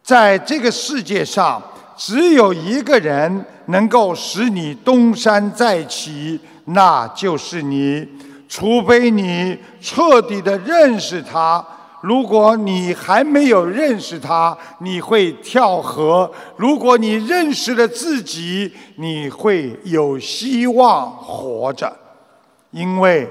[0.03, 1.63] 在这个世界上。”
[2.01, 8.09] 只有一个人能够使你东山再起，那就是你。
[8.49, 11.63] 除非你彻底的认识他，
[12.01, 16.27] 如果你还没有认识他，你会跳河；
[16.57, 21.95] 如果你认识了自己，你会有希望活着。
[22.71, 23.29] 因为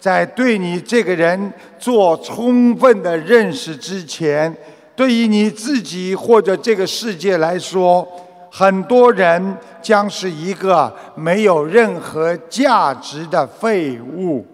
[0.00, 4.52] 在对你这个人做充分的认识之前。
[4.98, 8.04] 对于你自己或者这个世界来说，
[8.50, 14.44] 很多人将是一个没有任何价值的废物。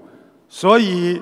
[0.46, 1.18] 所以，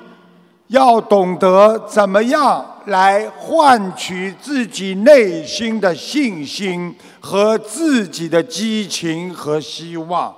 [0.67, 10.35] 要懂得怎么样来换取自己内心的信心和自己的激情和希望。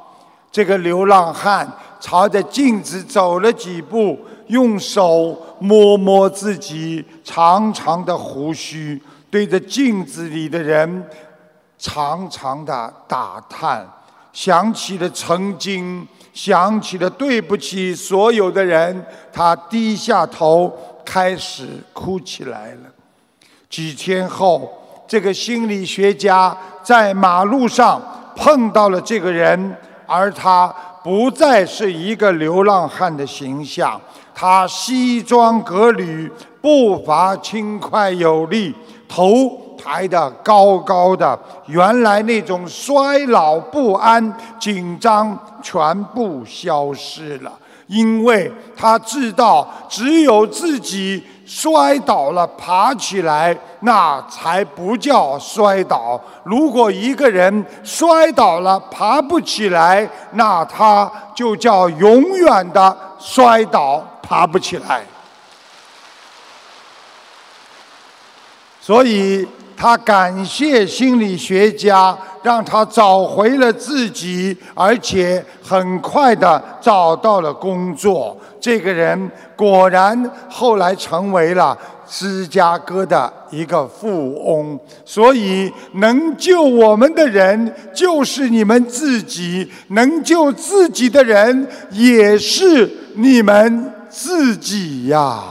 [0.51, 1.67] 这个流浪汉
[1.99, 4.19] 朝着镜子走了几步。
[4.47, 11.07] 用手摸摸自己长长的胡须，对着镜子里的人
[11.77, 13.87] 长长的打叹，
[14.31, 20.71] 想起了曾经，想起了对不起所有的人，他低下头
[21.03, 22.81] 开始哭起来了。
[23.69, 24.71] 几天后，
[25.07, 28.01] 这个心理学家在马路上
[28.35, 29.75] 碰到了这个人，
[30.05, 30.73] 而他
[31.03, 33.99] 不再是一个流浪汉的形象。
[34.35, 36.29] 他西装革履，
[36.61, 38.75] 步伐轻快有力，
[39.07, 39.49] 头
[39.81, 47.51] 抬得高高的，原来那种衰老、不安、紧张全部消失了，
[47.87, 56.19] 因为他知道，只有自己摔倒了爬起来，那才不叫摔倒。
[56.43, 64.03] 如果一个人摔倒了爬不起来，那他就叫永远的摔倒。
[64.27, 65.03] 爬不起来，
[68.81, 69.47] 所以
[69.77, 78.35] 他感谢心理学家，让他找回了自己，而且很快的找到了工作。
[78.59, 84.79] 这个人果然后来成为了芝加哥的一个富翁。
[85.03, 95.43] 所以，能救我们的人就是你们自己，能救自己的人也是你们自己呀。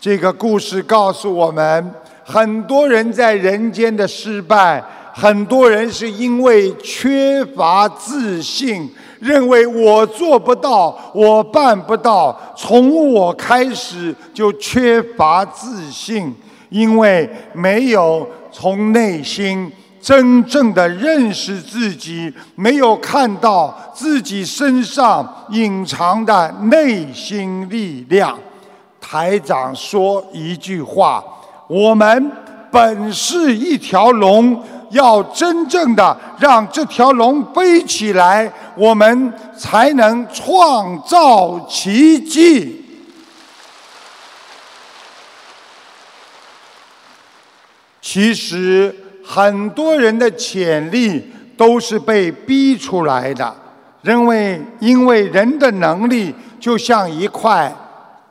[0.00, 1.92] 这个故事告诉我们，
[2.24, 4.82] 很多人在人间的失败，
[5.12, 12.54] 很多人是因为缺乏自信，认为我做不到，我办不到。
[12.56, 16.32] 从我开始就缺乏自信，
[16.68, 19.70] 因为没有从内心
[20.00, 28.38] 真正的认识自己，没有看到自己身上隐藏的内心力量。
[29.00, 31.24] 台长说一句话
[31.68, 32.30] ：“我们
[32.70, 42.84] 本是一条龙，要真正的让这条龙飞起来，我们才能创造奇迹。”
[48.00, 48.94] 其实，
[49.30, 51.22] 很多人的潜力
[51.54, 53.54] 都是被逼出来的，
[54.00, 57.70] 认为因为人的能力就像一块。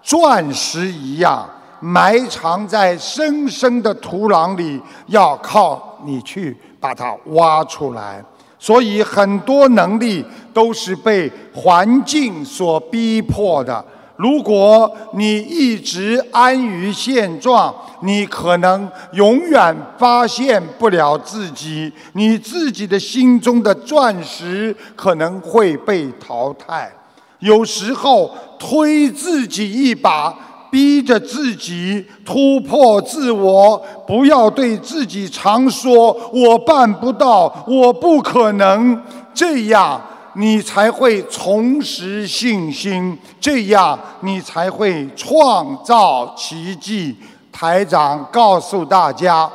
[0.01, 1.45] 钻石一样
[1.81, 8.23] 埋藏在深深的土壤里，要靠你去把它挖出来。
[8.57, 10.23] 所以很多能力
[10.53, 13.83] 都是被环境所逼迫的。
[14.17, 26.91] 如果你一直安于现状，你可能永远发现不了自己，你自己的心中的钻石可能会被淘汰。
[27.39, 30.35] 有时候推自己一把，
[30.71, 38.99] 逼着自己突破自我，不要对自己常说“我办不到，我不可能”，
[39.33, 40.01] 这样
[40.37, 47.15] 你才会重拾信心，这样你才会创造奇迹。
[47.51, 49.49] 台长告诉大家，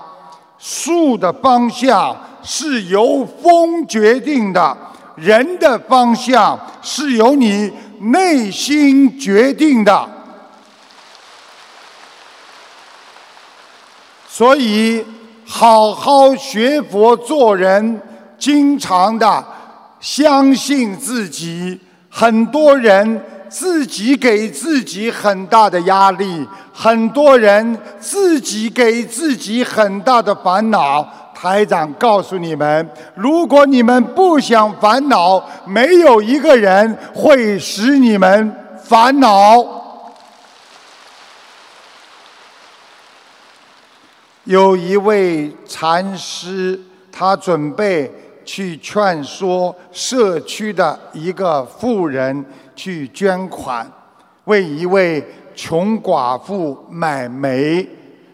[0.58, 4.76] 树的方向是由风决定的。
[5.14, 7.70] 人的方向是由你
[8.00, 10.08] 内心决定的，
[14.26, 15.04] 所以
[15.46, 18.00] 好好学佛做人，
[18.38, 19.44] 经常的
[20.02, 21.80] 相信自己。
[22.10, 31.08] 很多人自己给自己很大的压力，很多人自己给自己很大的烦恼。
[31.34, 39.64] 台长告诉你们：如果你们不想烦恼，没有一个人会使你们烦恼。
[44.44, 46.78] 有一位禅师，
[47.10, 48.12] 他准备
[48.44, 53.90] 去劝说社区的一个富人去捐款，
[54.44, 55.24] 为一位
[55.54, 57.86] 穷寡妇买煤，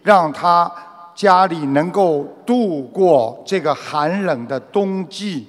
[0.02, 0.70] 让她。
[1.18, 5.48] 家里能够度过这个寒冷的冬季，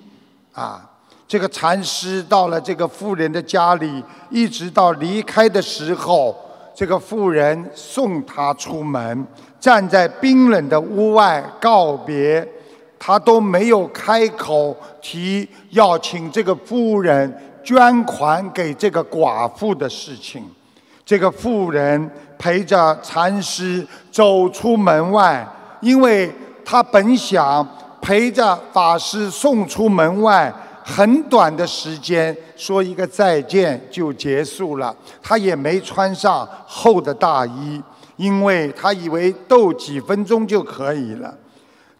[0.51, 0.83] 啊，
[1.27, 6.35] 这个禅师到了这个妇人的家里，一直到离开的时候，
[6.73, 9.23] 这个妇人送他出门，
[9.59, 12.43] 站在冰冷的屋外告别，
[12.99, 17.33] 他都没有开口提要请这个夫人
[17.63, 20.43] 捐款给这个寡妇的事情。
[21.05, 25.47] 这个妇人陪着禅师走出门外。
[25.81, 26.29] 因为
[26.65, 27.65] 他本想
[28.01, 34.93] 陪着法师送出门外，很短的时间说一个再见就结束了。
[35.23, 37.81] 他也没穿上厚的大衣，
[38.17, 41.33] 因为他以为斗几分钟就可以了。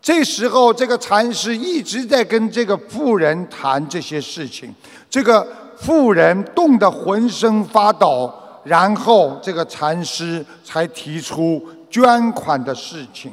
[0.02, 4.74] 这时候，这个禅师一直在跟这个妇人谈这些事情，
[5.10, 5.46] 这个
[5.78, 8.34] 妇人冻得浑身发抖，
[8.64, 13.32] 然后这个禅师才提出捐款的事情。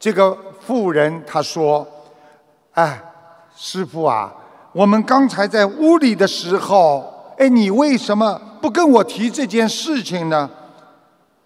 [0.00, 1.86] 这个妇人她说
[2.74, 3.00] ：“哎，
[3.56, 4.34] 师傅啊，
[4.72, 10.50] 我们刚才在屋里的时候，哎，你为什么不跟我提这件事情呢？”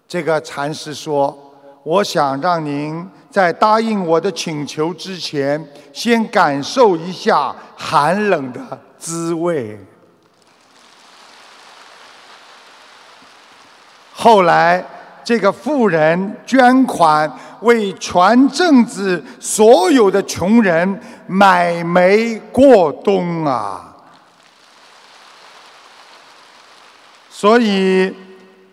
[0.07, 1.37] 这个禅师说
[1.83, 5.63] ：“我想让您在答应我的请求之前，
[5.93, 9.79] 先感受一下寒冷的滋味。”
[14.13, 14.85] 后来。
[15.21, 23.95] 这个富人捐款为全镇子所有的穷人买煤过冬啊！
[27.29, 28.11] 所以，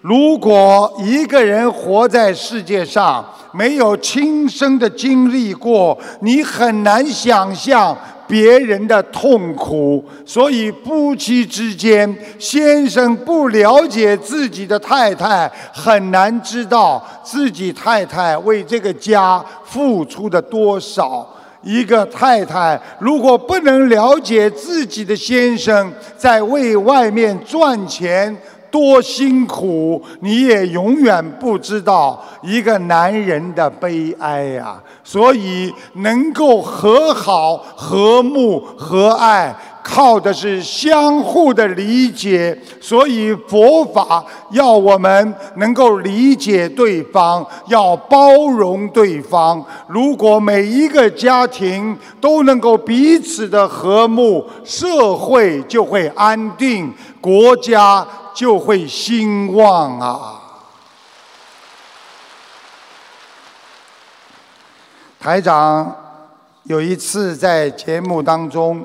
[0.09, 10.04] 如果一个人活在世界上，没有亲身的经历过，你很难想象别人的痛苦。
[10.24, 21.28] 所以夫妻之间，先生不了解自己的太太，很难知道自己太太为这个家付出的多少。
[21.62, 28.36] 一个太太如果不能了解自己的先生在为外面赚钱，
[28.70, 34.80] 多辛苦，你也永远不知道一个男人的悲哀呀。
[35.04, 39.54] 所以，能够和好、和睦、和爱，
[39.87, 42.59] 靠的是相互的理解。
[42.80, 49.64] 所以，佛法要我们能够理解对方，要包容对方。
[49.87, 58.07] 如果每一个家庭都能够彼此的和睦，社会就会安定，国家。
[58.37, 60.43] 就会兴旺啊！
[65.18, 65.97] 台长
[66.64, 68.84] 有一次在节目当中，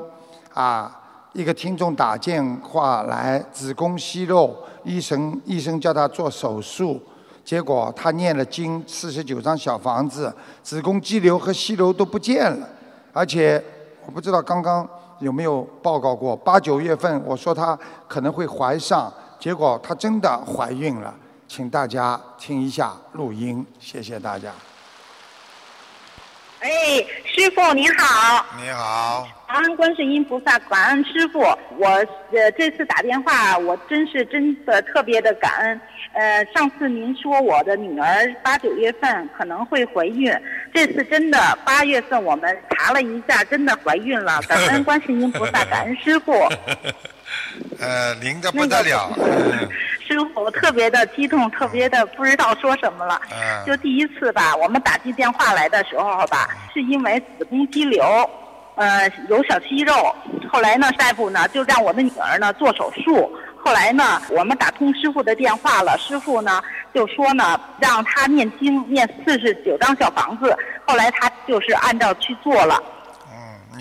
[0.53, 0.99] 啊，
[1.33, 7.01] 一个听众打电话来，子宫息肉，医生医生叫他做手术，
[7.43, 12.67] 结果他念了经，四十九张小房子，子宫肌瘤和息肉都不见了，
[13.13, 13.63] 而且
[14.05, 14.87] 我不知道刚刚
[15.19, 17.77] 有没有报告过，八九月份我说他
[18.07, 19.11] 可能会怀上。
[19.39, 21.11] 结果她真的怀孕了，
[21.47, 24.51] 请大家听一下录音，谢谢大家。
[26.61, 26.69] 哎，
[27.25, 28.45] 师傅您好。
[28.61, 29.27] 你好。
[29.47, 31.39] 感恩观世音菩萨，感恩师傅。
[31.77, 31.87] 我
[32.31, 35.81] 呃这次打电话，我真是真的特别的感恩。
[36.13, 40.31] 呃，上次您说我的女儿八九月份可能会怀孕，
[40.71, 44.39] 这次真的八月份我们查了一下，真的怀孕了。
[44.43, 46.31] 感恩观世音菩萨，感恩师傅。
[47.79, 49.11] 呃，灵的不得了。
[50.11, 53.21] 师傅，我特别的激动，特别的不知道说什么了。
[53.65, 58.03] 就第一次吧，我们打进电话来的时候吧，是因为子宫肌瘤，
[58.75, 59.93] 呃，有小息肉。
[60.51, 63.31] 后来呢，大夫呢就让我的女儿呢做手术。
[63.63, 66.61] 后来呢，我们打通师傅的电话了，师傅呢
[66.93, 70.57] 就说呢，让他念经念四十九张小房子。
[70.85, 72.83] 后来他就是按照去做了。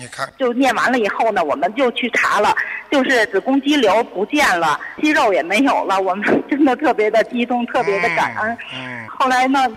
[0.01, 2.55] 你看，就念完了以后呢，我们就去查了，
[2.89, 8.57] 就是子宫肌瘤不见了，肌肉也没有了，我们 真的特别的激动，特别的感恩。
[8.73, 9.07] 嗯。
[9.07, 9.67] 后来呢，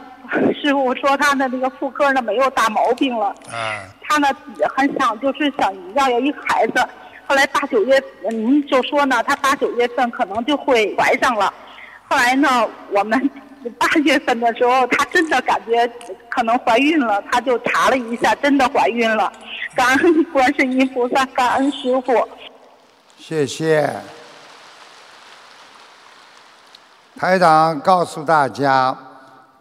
[0.58, 3.34] 师傅说他的那个妇科呢没有大毛病了。
[3.52, 3.54] 嗯。
[4.00, 6.82] 他呢也很想，就是想要有一个孩子。
[7.26, 11.52] 后来八九月，您就说呢，他八九月份可能就会怀上了。
[12.08, 13.30] 后来呢，我们。
[13.70, 15.90] 八月份的时候，她真的感觉
[16.28, 19.32] 可能怀孕了，她就查了一下，真的怀孕了。
[19.74, 22.28] 感恩观世音菩萨，感恩师傅。
[23.18, 23.90] 谢谢。
[27.16, 28.96] 台长告诉大家，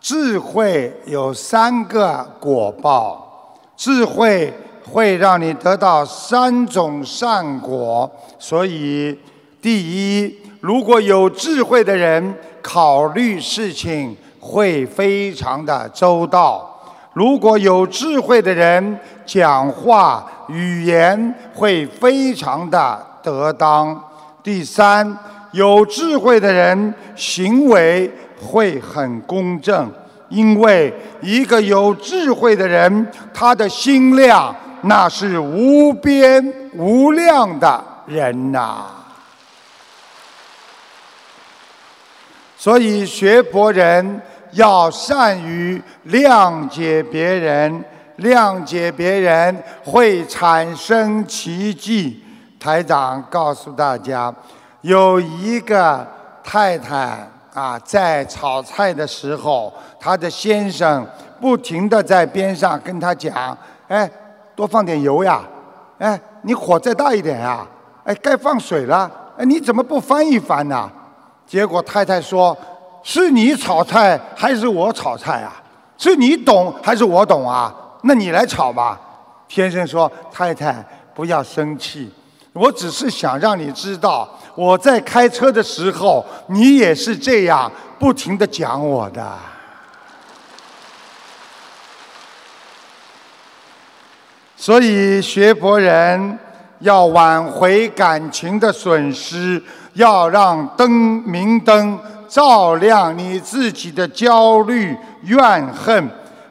[0.01, 8.11] 智慧有三个果报，智慧会让你得到三种善果。
[8.37, 9.17] 所以，
[9.61, 12.33] 第一，如果有智慧的人。
[12.63, 16.81] 考虑事情会非常的周到。
[17.11, 24.01] 如果有智慧的人讲话语言会非常的得当。
[24.41, 25.13] 第三，
[25.51, 28.09] 有智慧的人行为
[28.41, 29.91] 会很公正，
[30.29, 36.41] 因为一个有智慧的人，他的心量那是无边
[36.77, 38.85] 无量的人呐。
[42.63, 47.83] 所以，学佛人要善于谅解别人，
[48.19, 52.23] 谅解别人会产生奇迹。
[52.57, 54.33] 台长告诉大家，
[54.79, 56.07] 有一个
[56.41, 61.05] 太太啊，在炒菜的时候，她的先生
[61.41, 63.57] 不停地在边上跟她讲
[63.89, 64.09] ：“哎，
[64.55, 65.41] 多放点油呀！
[65.97, 67.67] 哎，你火再大一点呀！
[68.05, 69.11] 哎，该放水了！
[69.37, 70.89] 哎，你怎么不翻一翻呢？”
[71.45, 72.57] 结果太太说
[73.03, 75.61] ：“是你炒菜还是我炒菜啊？
[75.97, 77.73] 是你懂还是我懂啊？
[78.03, 78.99] 那你来炒吧。”
[79.47, 80.83] 先生说：“太太，
[81.13, 82.11] 不要生气，
[82.53, 89.37] 我只是想让你知道，我在开车的时候，你也是这样不停的讲我的。
[94.57, 96.39] 所以学佛人
[96.79, 99.61] 要挽回感情的损失。”
[99.93, 100.91] 要让灯
[101.23, 106.09] 明灯照亮你自己的焦虑怨恨，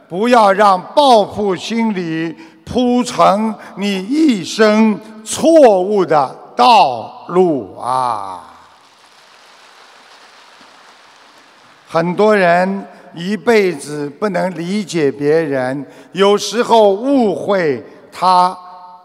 [0.09, 8.49] 不要让报复心理铺成你一生错误的道路啊！
[11.89, 18.57] 很多人一辈子不能理解别人，有时候误会他，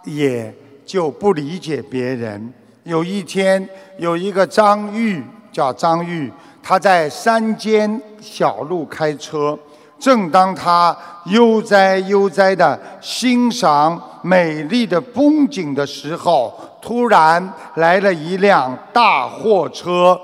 [0.06, 0.54] 也
[0.86, 2.54] 就不理解别人。
[2.88, 3.68] 有一天，
[3.98, 5.22] 有一个张玉，
[5.52, 6.32] 叫张玉，
[6.64, 9.60] 他在山间小路开车，
[10.00, 20.18] 正当他悠哉悠哉地欣赏美丽的风景的时候，突然来了一辆大货车。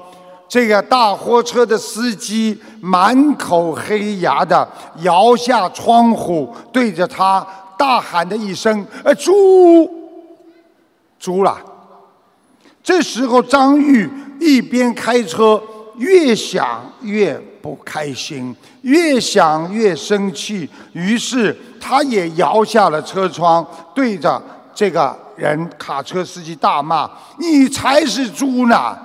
[0.48, 4.66] 这个大货车的司机满口黑牙的
[5.00, 7.46] 摇下窗户，对着他
[7.78, 9.34] 大喊的一声：“呃，猪，
[11.20, 11.58] 猪了！”
[12.84, 14.10] 这时候，张玉
[14.40, 15.62] 一边开车，
[15.96, 23.66] 越想越不开心，越想越生气，于是他也摇下了车窗，
[23.96, 24.42] 对着
[24.76, 27.10] 这个人卡车司机大骂
[27.40, 28.98] ：“你才是猪呢！”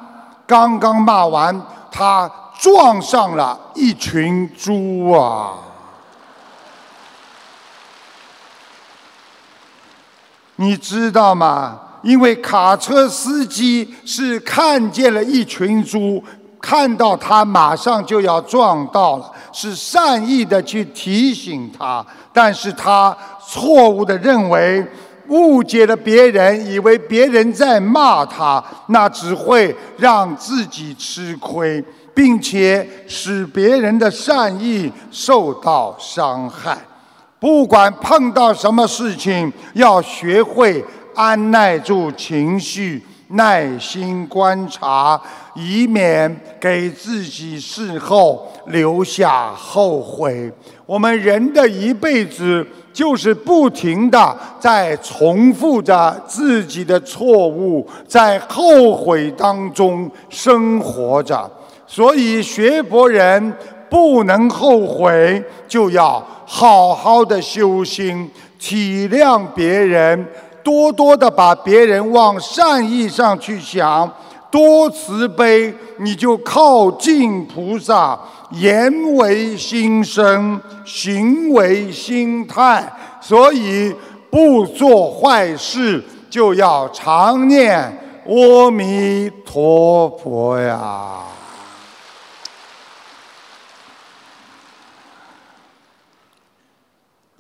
[0.45, 5.55] 刚刚骂完，他撞上了一群猪啊！
[10.57, 11.81] 你知道吗？
[12.03, 16.23] 因为卡车司机是看见了一群猪，
[16.61, 24.87] 看到他马上就要撞到了，是善意的去提醒他，但是他错误的认为。
[25.31, 31.85] 误解了别人，以为别人在骂他，那只会让自己吃亏，
[32.15, 36.79] 并且使别人的善意受到伤害。
[37.39, 40.83] 不管碰到什么事情，要学会
[41.19, 45.21] 按耐住情绪，耐心观察，
[45.57, 50.49] 以免给自己事后留下后悔。
[50.87, 52.65] 我们人的一辈子。
[52.91, 61.49] 就是不停的在重复着自己的错误，在后悔当中生活着。
[61.87, 63.55] 所以学佛人
[63.89, 70.27] 不能后悔，就要好好的修心，体谅别人，
[70.69, 74.07] 多多的把别人往善意上去想，
[74.51, 78.19] 多慈悲，你就靠近菩萨。
[78.51, 82.87] 言为心声，行为心态，
[83.19, 83.95] 所以
[84.31, 91.23] 不做坏事就要常念阿弥陀佛呀。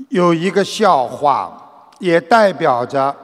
[0.08, 1.67] 有一个笑话，
[1.98, 3.14] 也代表着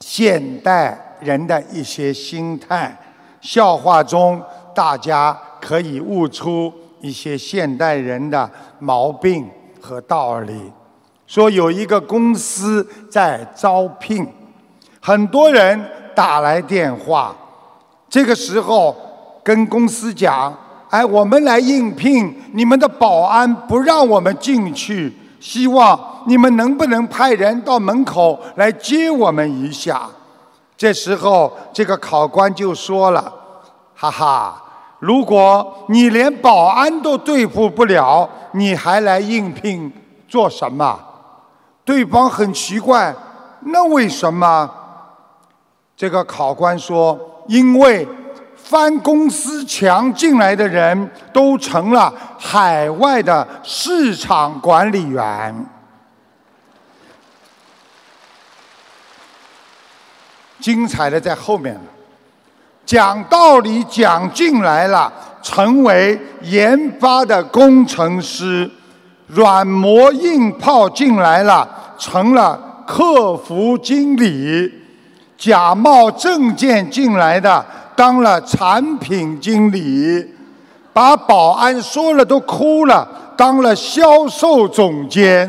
[0.00, 2.96] 现代人的一些心态。
[3.40, 4.42] 笑话中，
[4.74, 6.72] 大家可以悟出。
[7.02, 10.70] 一些现代人的毛病和道理，
[11.26, 14.24] 说有一个公司在招聘，
[15.00, 17.34] 很多人打来电话，
[18.08, 18.94] 这个时候
[19.42, 20.56] 跟公司讲
[20.90, 25.12] ：“哎，我们来应聘，你们的保安不让我们进去，
[25.42, 30.08] 希望你们能不能派人到门口来接我们一下？”
[30.78, 33.32] 这时候，这个考官就说了
[33.94, 34.62] ：“哈哈。”
[35.02, 39.92] 如果你连保安都对付不了，你还来应聘
[40.28, 40.96] 做什么？
[41.84, 43.12] 对方很奇怪，
[43.62, 44.70] 那为什么？
[45.96, 47.18] 这个考官说
[47.48, 48.06] ：“因为
[48.64, 55.54] 翻公司墙进来的人都成了海外的市场管理员。”
[60.60, 61.78] 精彩的在后面。
[62.84, 65.10] 讲道理讲进来了，
[65.40, 68.68] 成为研发的工程师；
[69.28, 74.68] 软磨硬泡进来了，成了客服经理；
[75.38, 77.64] 假冒证件进来的，
[77.94, 80.26] 当了产品经理；
[80.92, 85.48] 把保安说了都哭了，当了销售总监；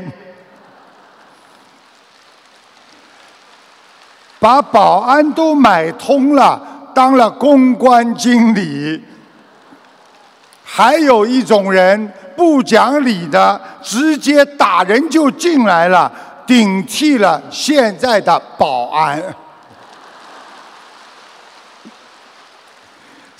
[4.39, 6.70] 把保安都买通了。
[6.96, 9.04] 当了公关经理，
[10.64, 16.12] 还有一种人不讲理的，直接打人就进来了，
[16.46, 19.20] 顶替了现在的保安。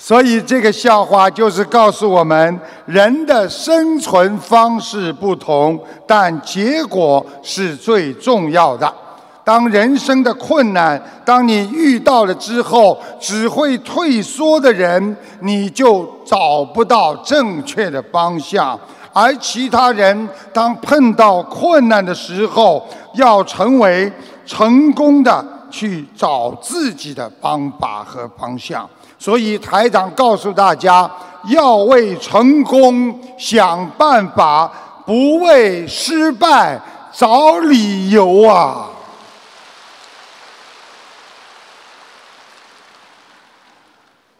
[0.06, 8.94] 所以这个笑话就是告诉我们，人的生存方式不同，但结果是最重要的。
[9.42, 18.78] 当人生的困难，当你遇到了之后，只会退缩的人，你就找不到正确的方向；
[19.10, 24.12] 而其他人，当碰到困难的时候，要成为
[24.44, 28.86] 成功的，去找自己的方法和方向。
[29.18, 31.10] 所以台长告诉大家，
[31.48, 34.70] 要为成功想办法，
[35.06, 36.80] 不为失败
[37.12, 38.88] 找理由啊！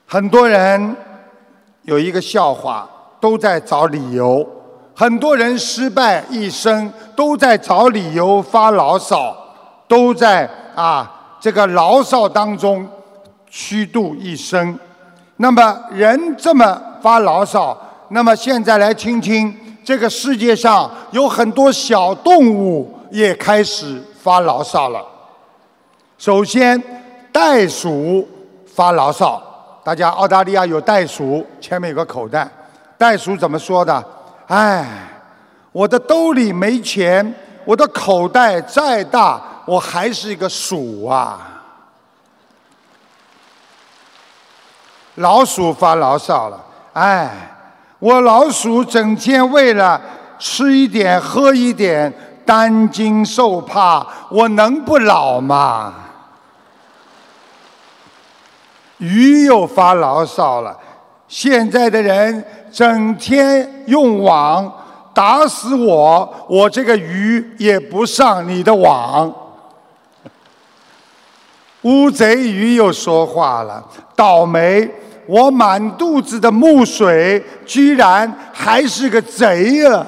[0.06, 0.96] 很多人
[1.82, 2.88] 有一个笑话，
[3.20, 4.46] 都在找理由。
[4.94, 9.36] 很多人失败一生，都在找理由发牢骚，
[9.88, 11.10] 都在啊
[11.40, 12.88] 这个牢骚当中
[13.54, 14.76] 虚度一生。
[15.36, 25.00] 那么人这么发牢骚，那么现在来听听，这个世界上有很多小动物也开始发牢骚了。
[26.18, 26.82] 首先，
[27.30, 28.28] 袋鼠
[28.66, 29.40] 发牢骚。
[29.84, 32.50] 大家，澳大利亚有袋鼠，前面有个口袋。
[32.98, 34.04] 袋鼠怎么说的？
[34.48, 34.84] 哎，
[35.70, 37.32] 我的兜里没钱，
[37.64, 41.53] 我的口袋再大，我还是一个鼠啊。
[45.16, 47.30] 老鼠发牢骚了，哎，
[47.98, 50.00] 我老鼠整天为了
[50.38, 52.12] 吃一点、喝一点，
[52.44, 55.94] 担惊受怕，我能不老吗？
[58.98, 60.76] 鱼又发牢骚了，
[61.28, 64.72] 现在的人整天用网
[65.12, 69.32] 打死我，我这个鱼也不上你的网。
[71.82, 73.84] 乌贼鱼又说话了，
[74.16, 74.88] 倒霉，
[75.26, 80.06] 我满肚子的墨水，居然还是个贼呀！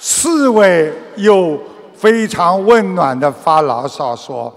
[0.00, 1.60] 刺猬又
[1.96, 4.54] 非常温暖的发牢骚说。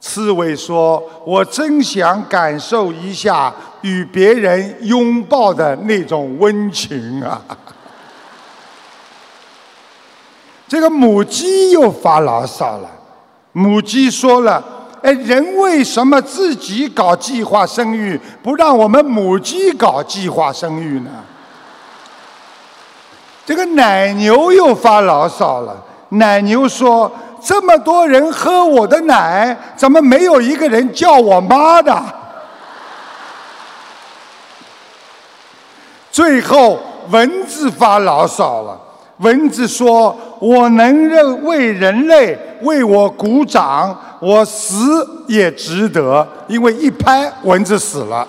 [0.00, 7.42] 刺猬说：“我真想感受一下与别人拥抱的那种温情啊！”
[10.68, 12.88] 这个母鸡又发牢骚了。
[13.52, 14.62] 母鸡说了
[15.02, 21.10] ：“哎，人为什么自己搞计划生育，不让我们母鸡搞计划生育呢？”
[23.46, 25.84] 这个奶牛又发牢骚了。
[26.10, 27.10] 奶牛说。
[27.40, 32.02] 这么多人喝我的奶，怎么没有一个人叫我妈的？
[36.10, 36.80] 最后，
[37.10, 38.76] 蚊子发牢骚了。
[39.18, 48.26] 蚊子说：“我能认为人类为我鼓掌，我死也值得，因为一拍蚊子死了。”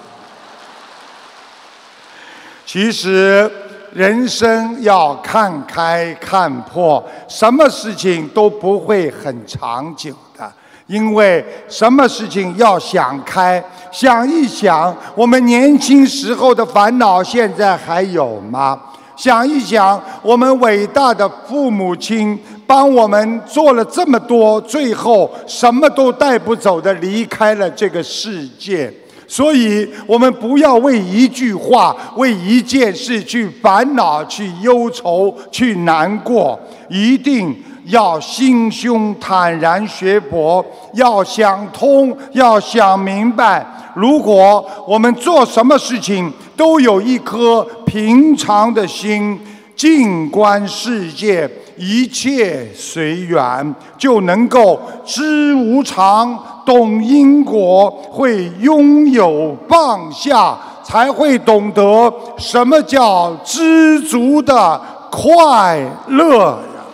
[2.66, 3.50] 其实。
[3.92, 10.48] 人生要看开看破，什么事情都不会很长久的。
[10.86, 18.80] 因为什么事情要想开，想一想，我们年轻时候的烦恼现在还有吗？
[19.20, 28.90] 想一想，我们伟大的父母亲帮我们做了这么多，最后什么都带不走的离开了这个世界。
[29.28, 36.58] 所以，我们不要为一句话、为一件事去烦恼、去忧愁、去难过。
[36.88, 37.54] 一定
[37.88, 43.66] 要心胸坦然学佛，要想通，要想明白。
[43.96, 49.40] 如果我们做什么事情都有一颗平常的心，
[49.76, 56.38] 静观世界，一切随缘，就能够知无常。
[56.64, 64.80] 懂因果，会拥有放下，才会懂得什么叫知足的
[65.10, 65.80] 快
[66.10, 66.86] 乐呀！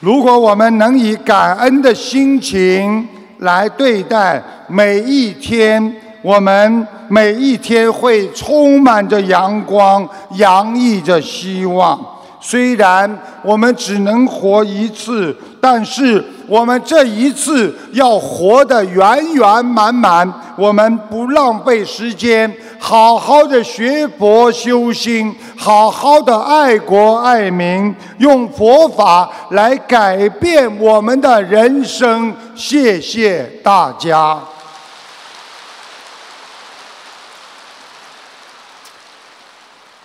[0.00, 11.98] 如果我们能以感恩的心情来对待每一天，我们每一天会充满着阳光，洋溢着希望。
[12.40, 20.32] 虽然我们只能活一次，但是我们这一次要活得圆圆满满。
[20.56, 32.34] 我们不浪费时间，好好的学佛修心，好好的爱国爱民，用佛法来改变我们的人生。
[32.56, 34.38] 谢谢大家。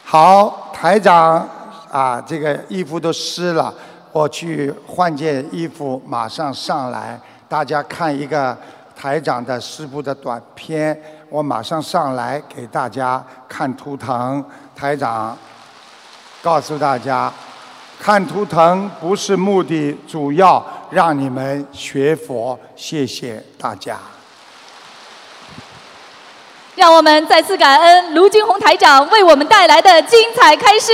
[0.09, 1.45] 好，台长。
[1.91, 3.73] 啊，这个衣服都湿了，
[4.11, 7.19] 我去换件衣服，马上上来。
[7.49, 8.55] 大家看一个
[8.95, 10.97] 台长的师傅的短片，
[11.29, 14.43] 我马上上来给大家看图腾。
[14.75, 15.35] 台长
[16.41, 17.31] 告诉大家，
[17.99, 22.57] 看图腾不是目的，主要让你们学佛。
[22.75, 23.97] 谢谢大家。
[26.77, 30.93] 让我们再次感恩卢军红台长为我们带来的精彩开示。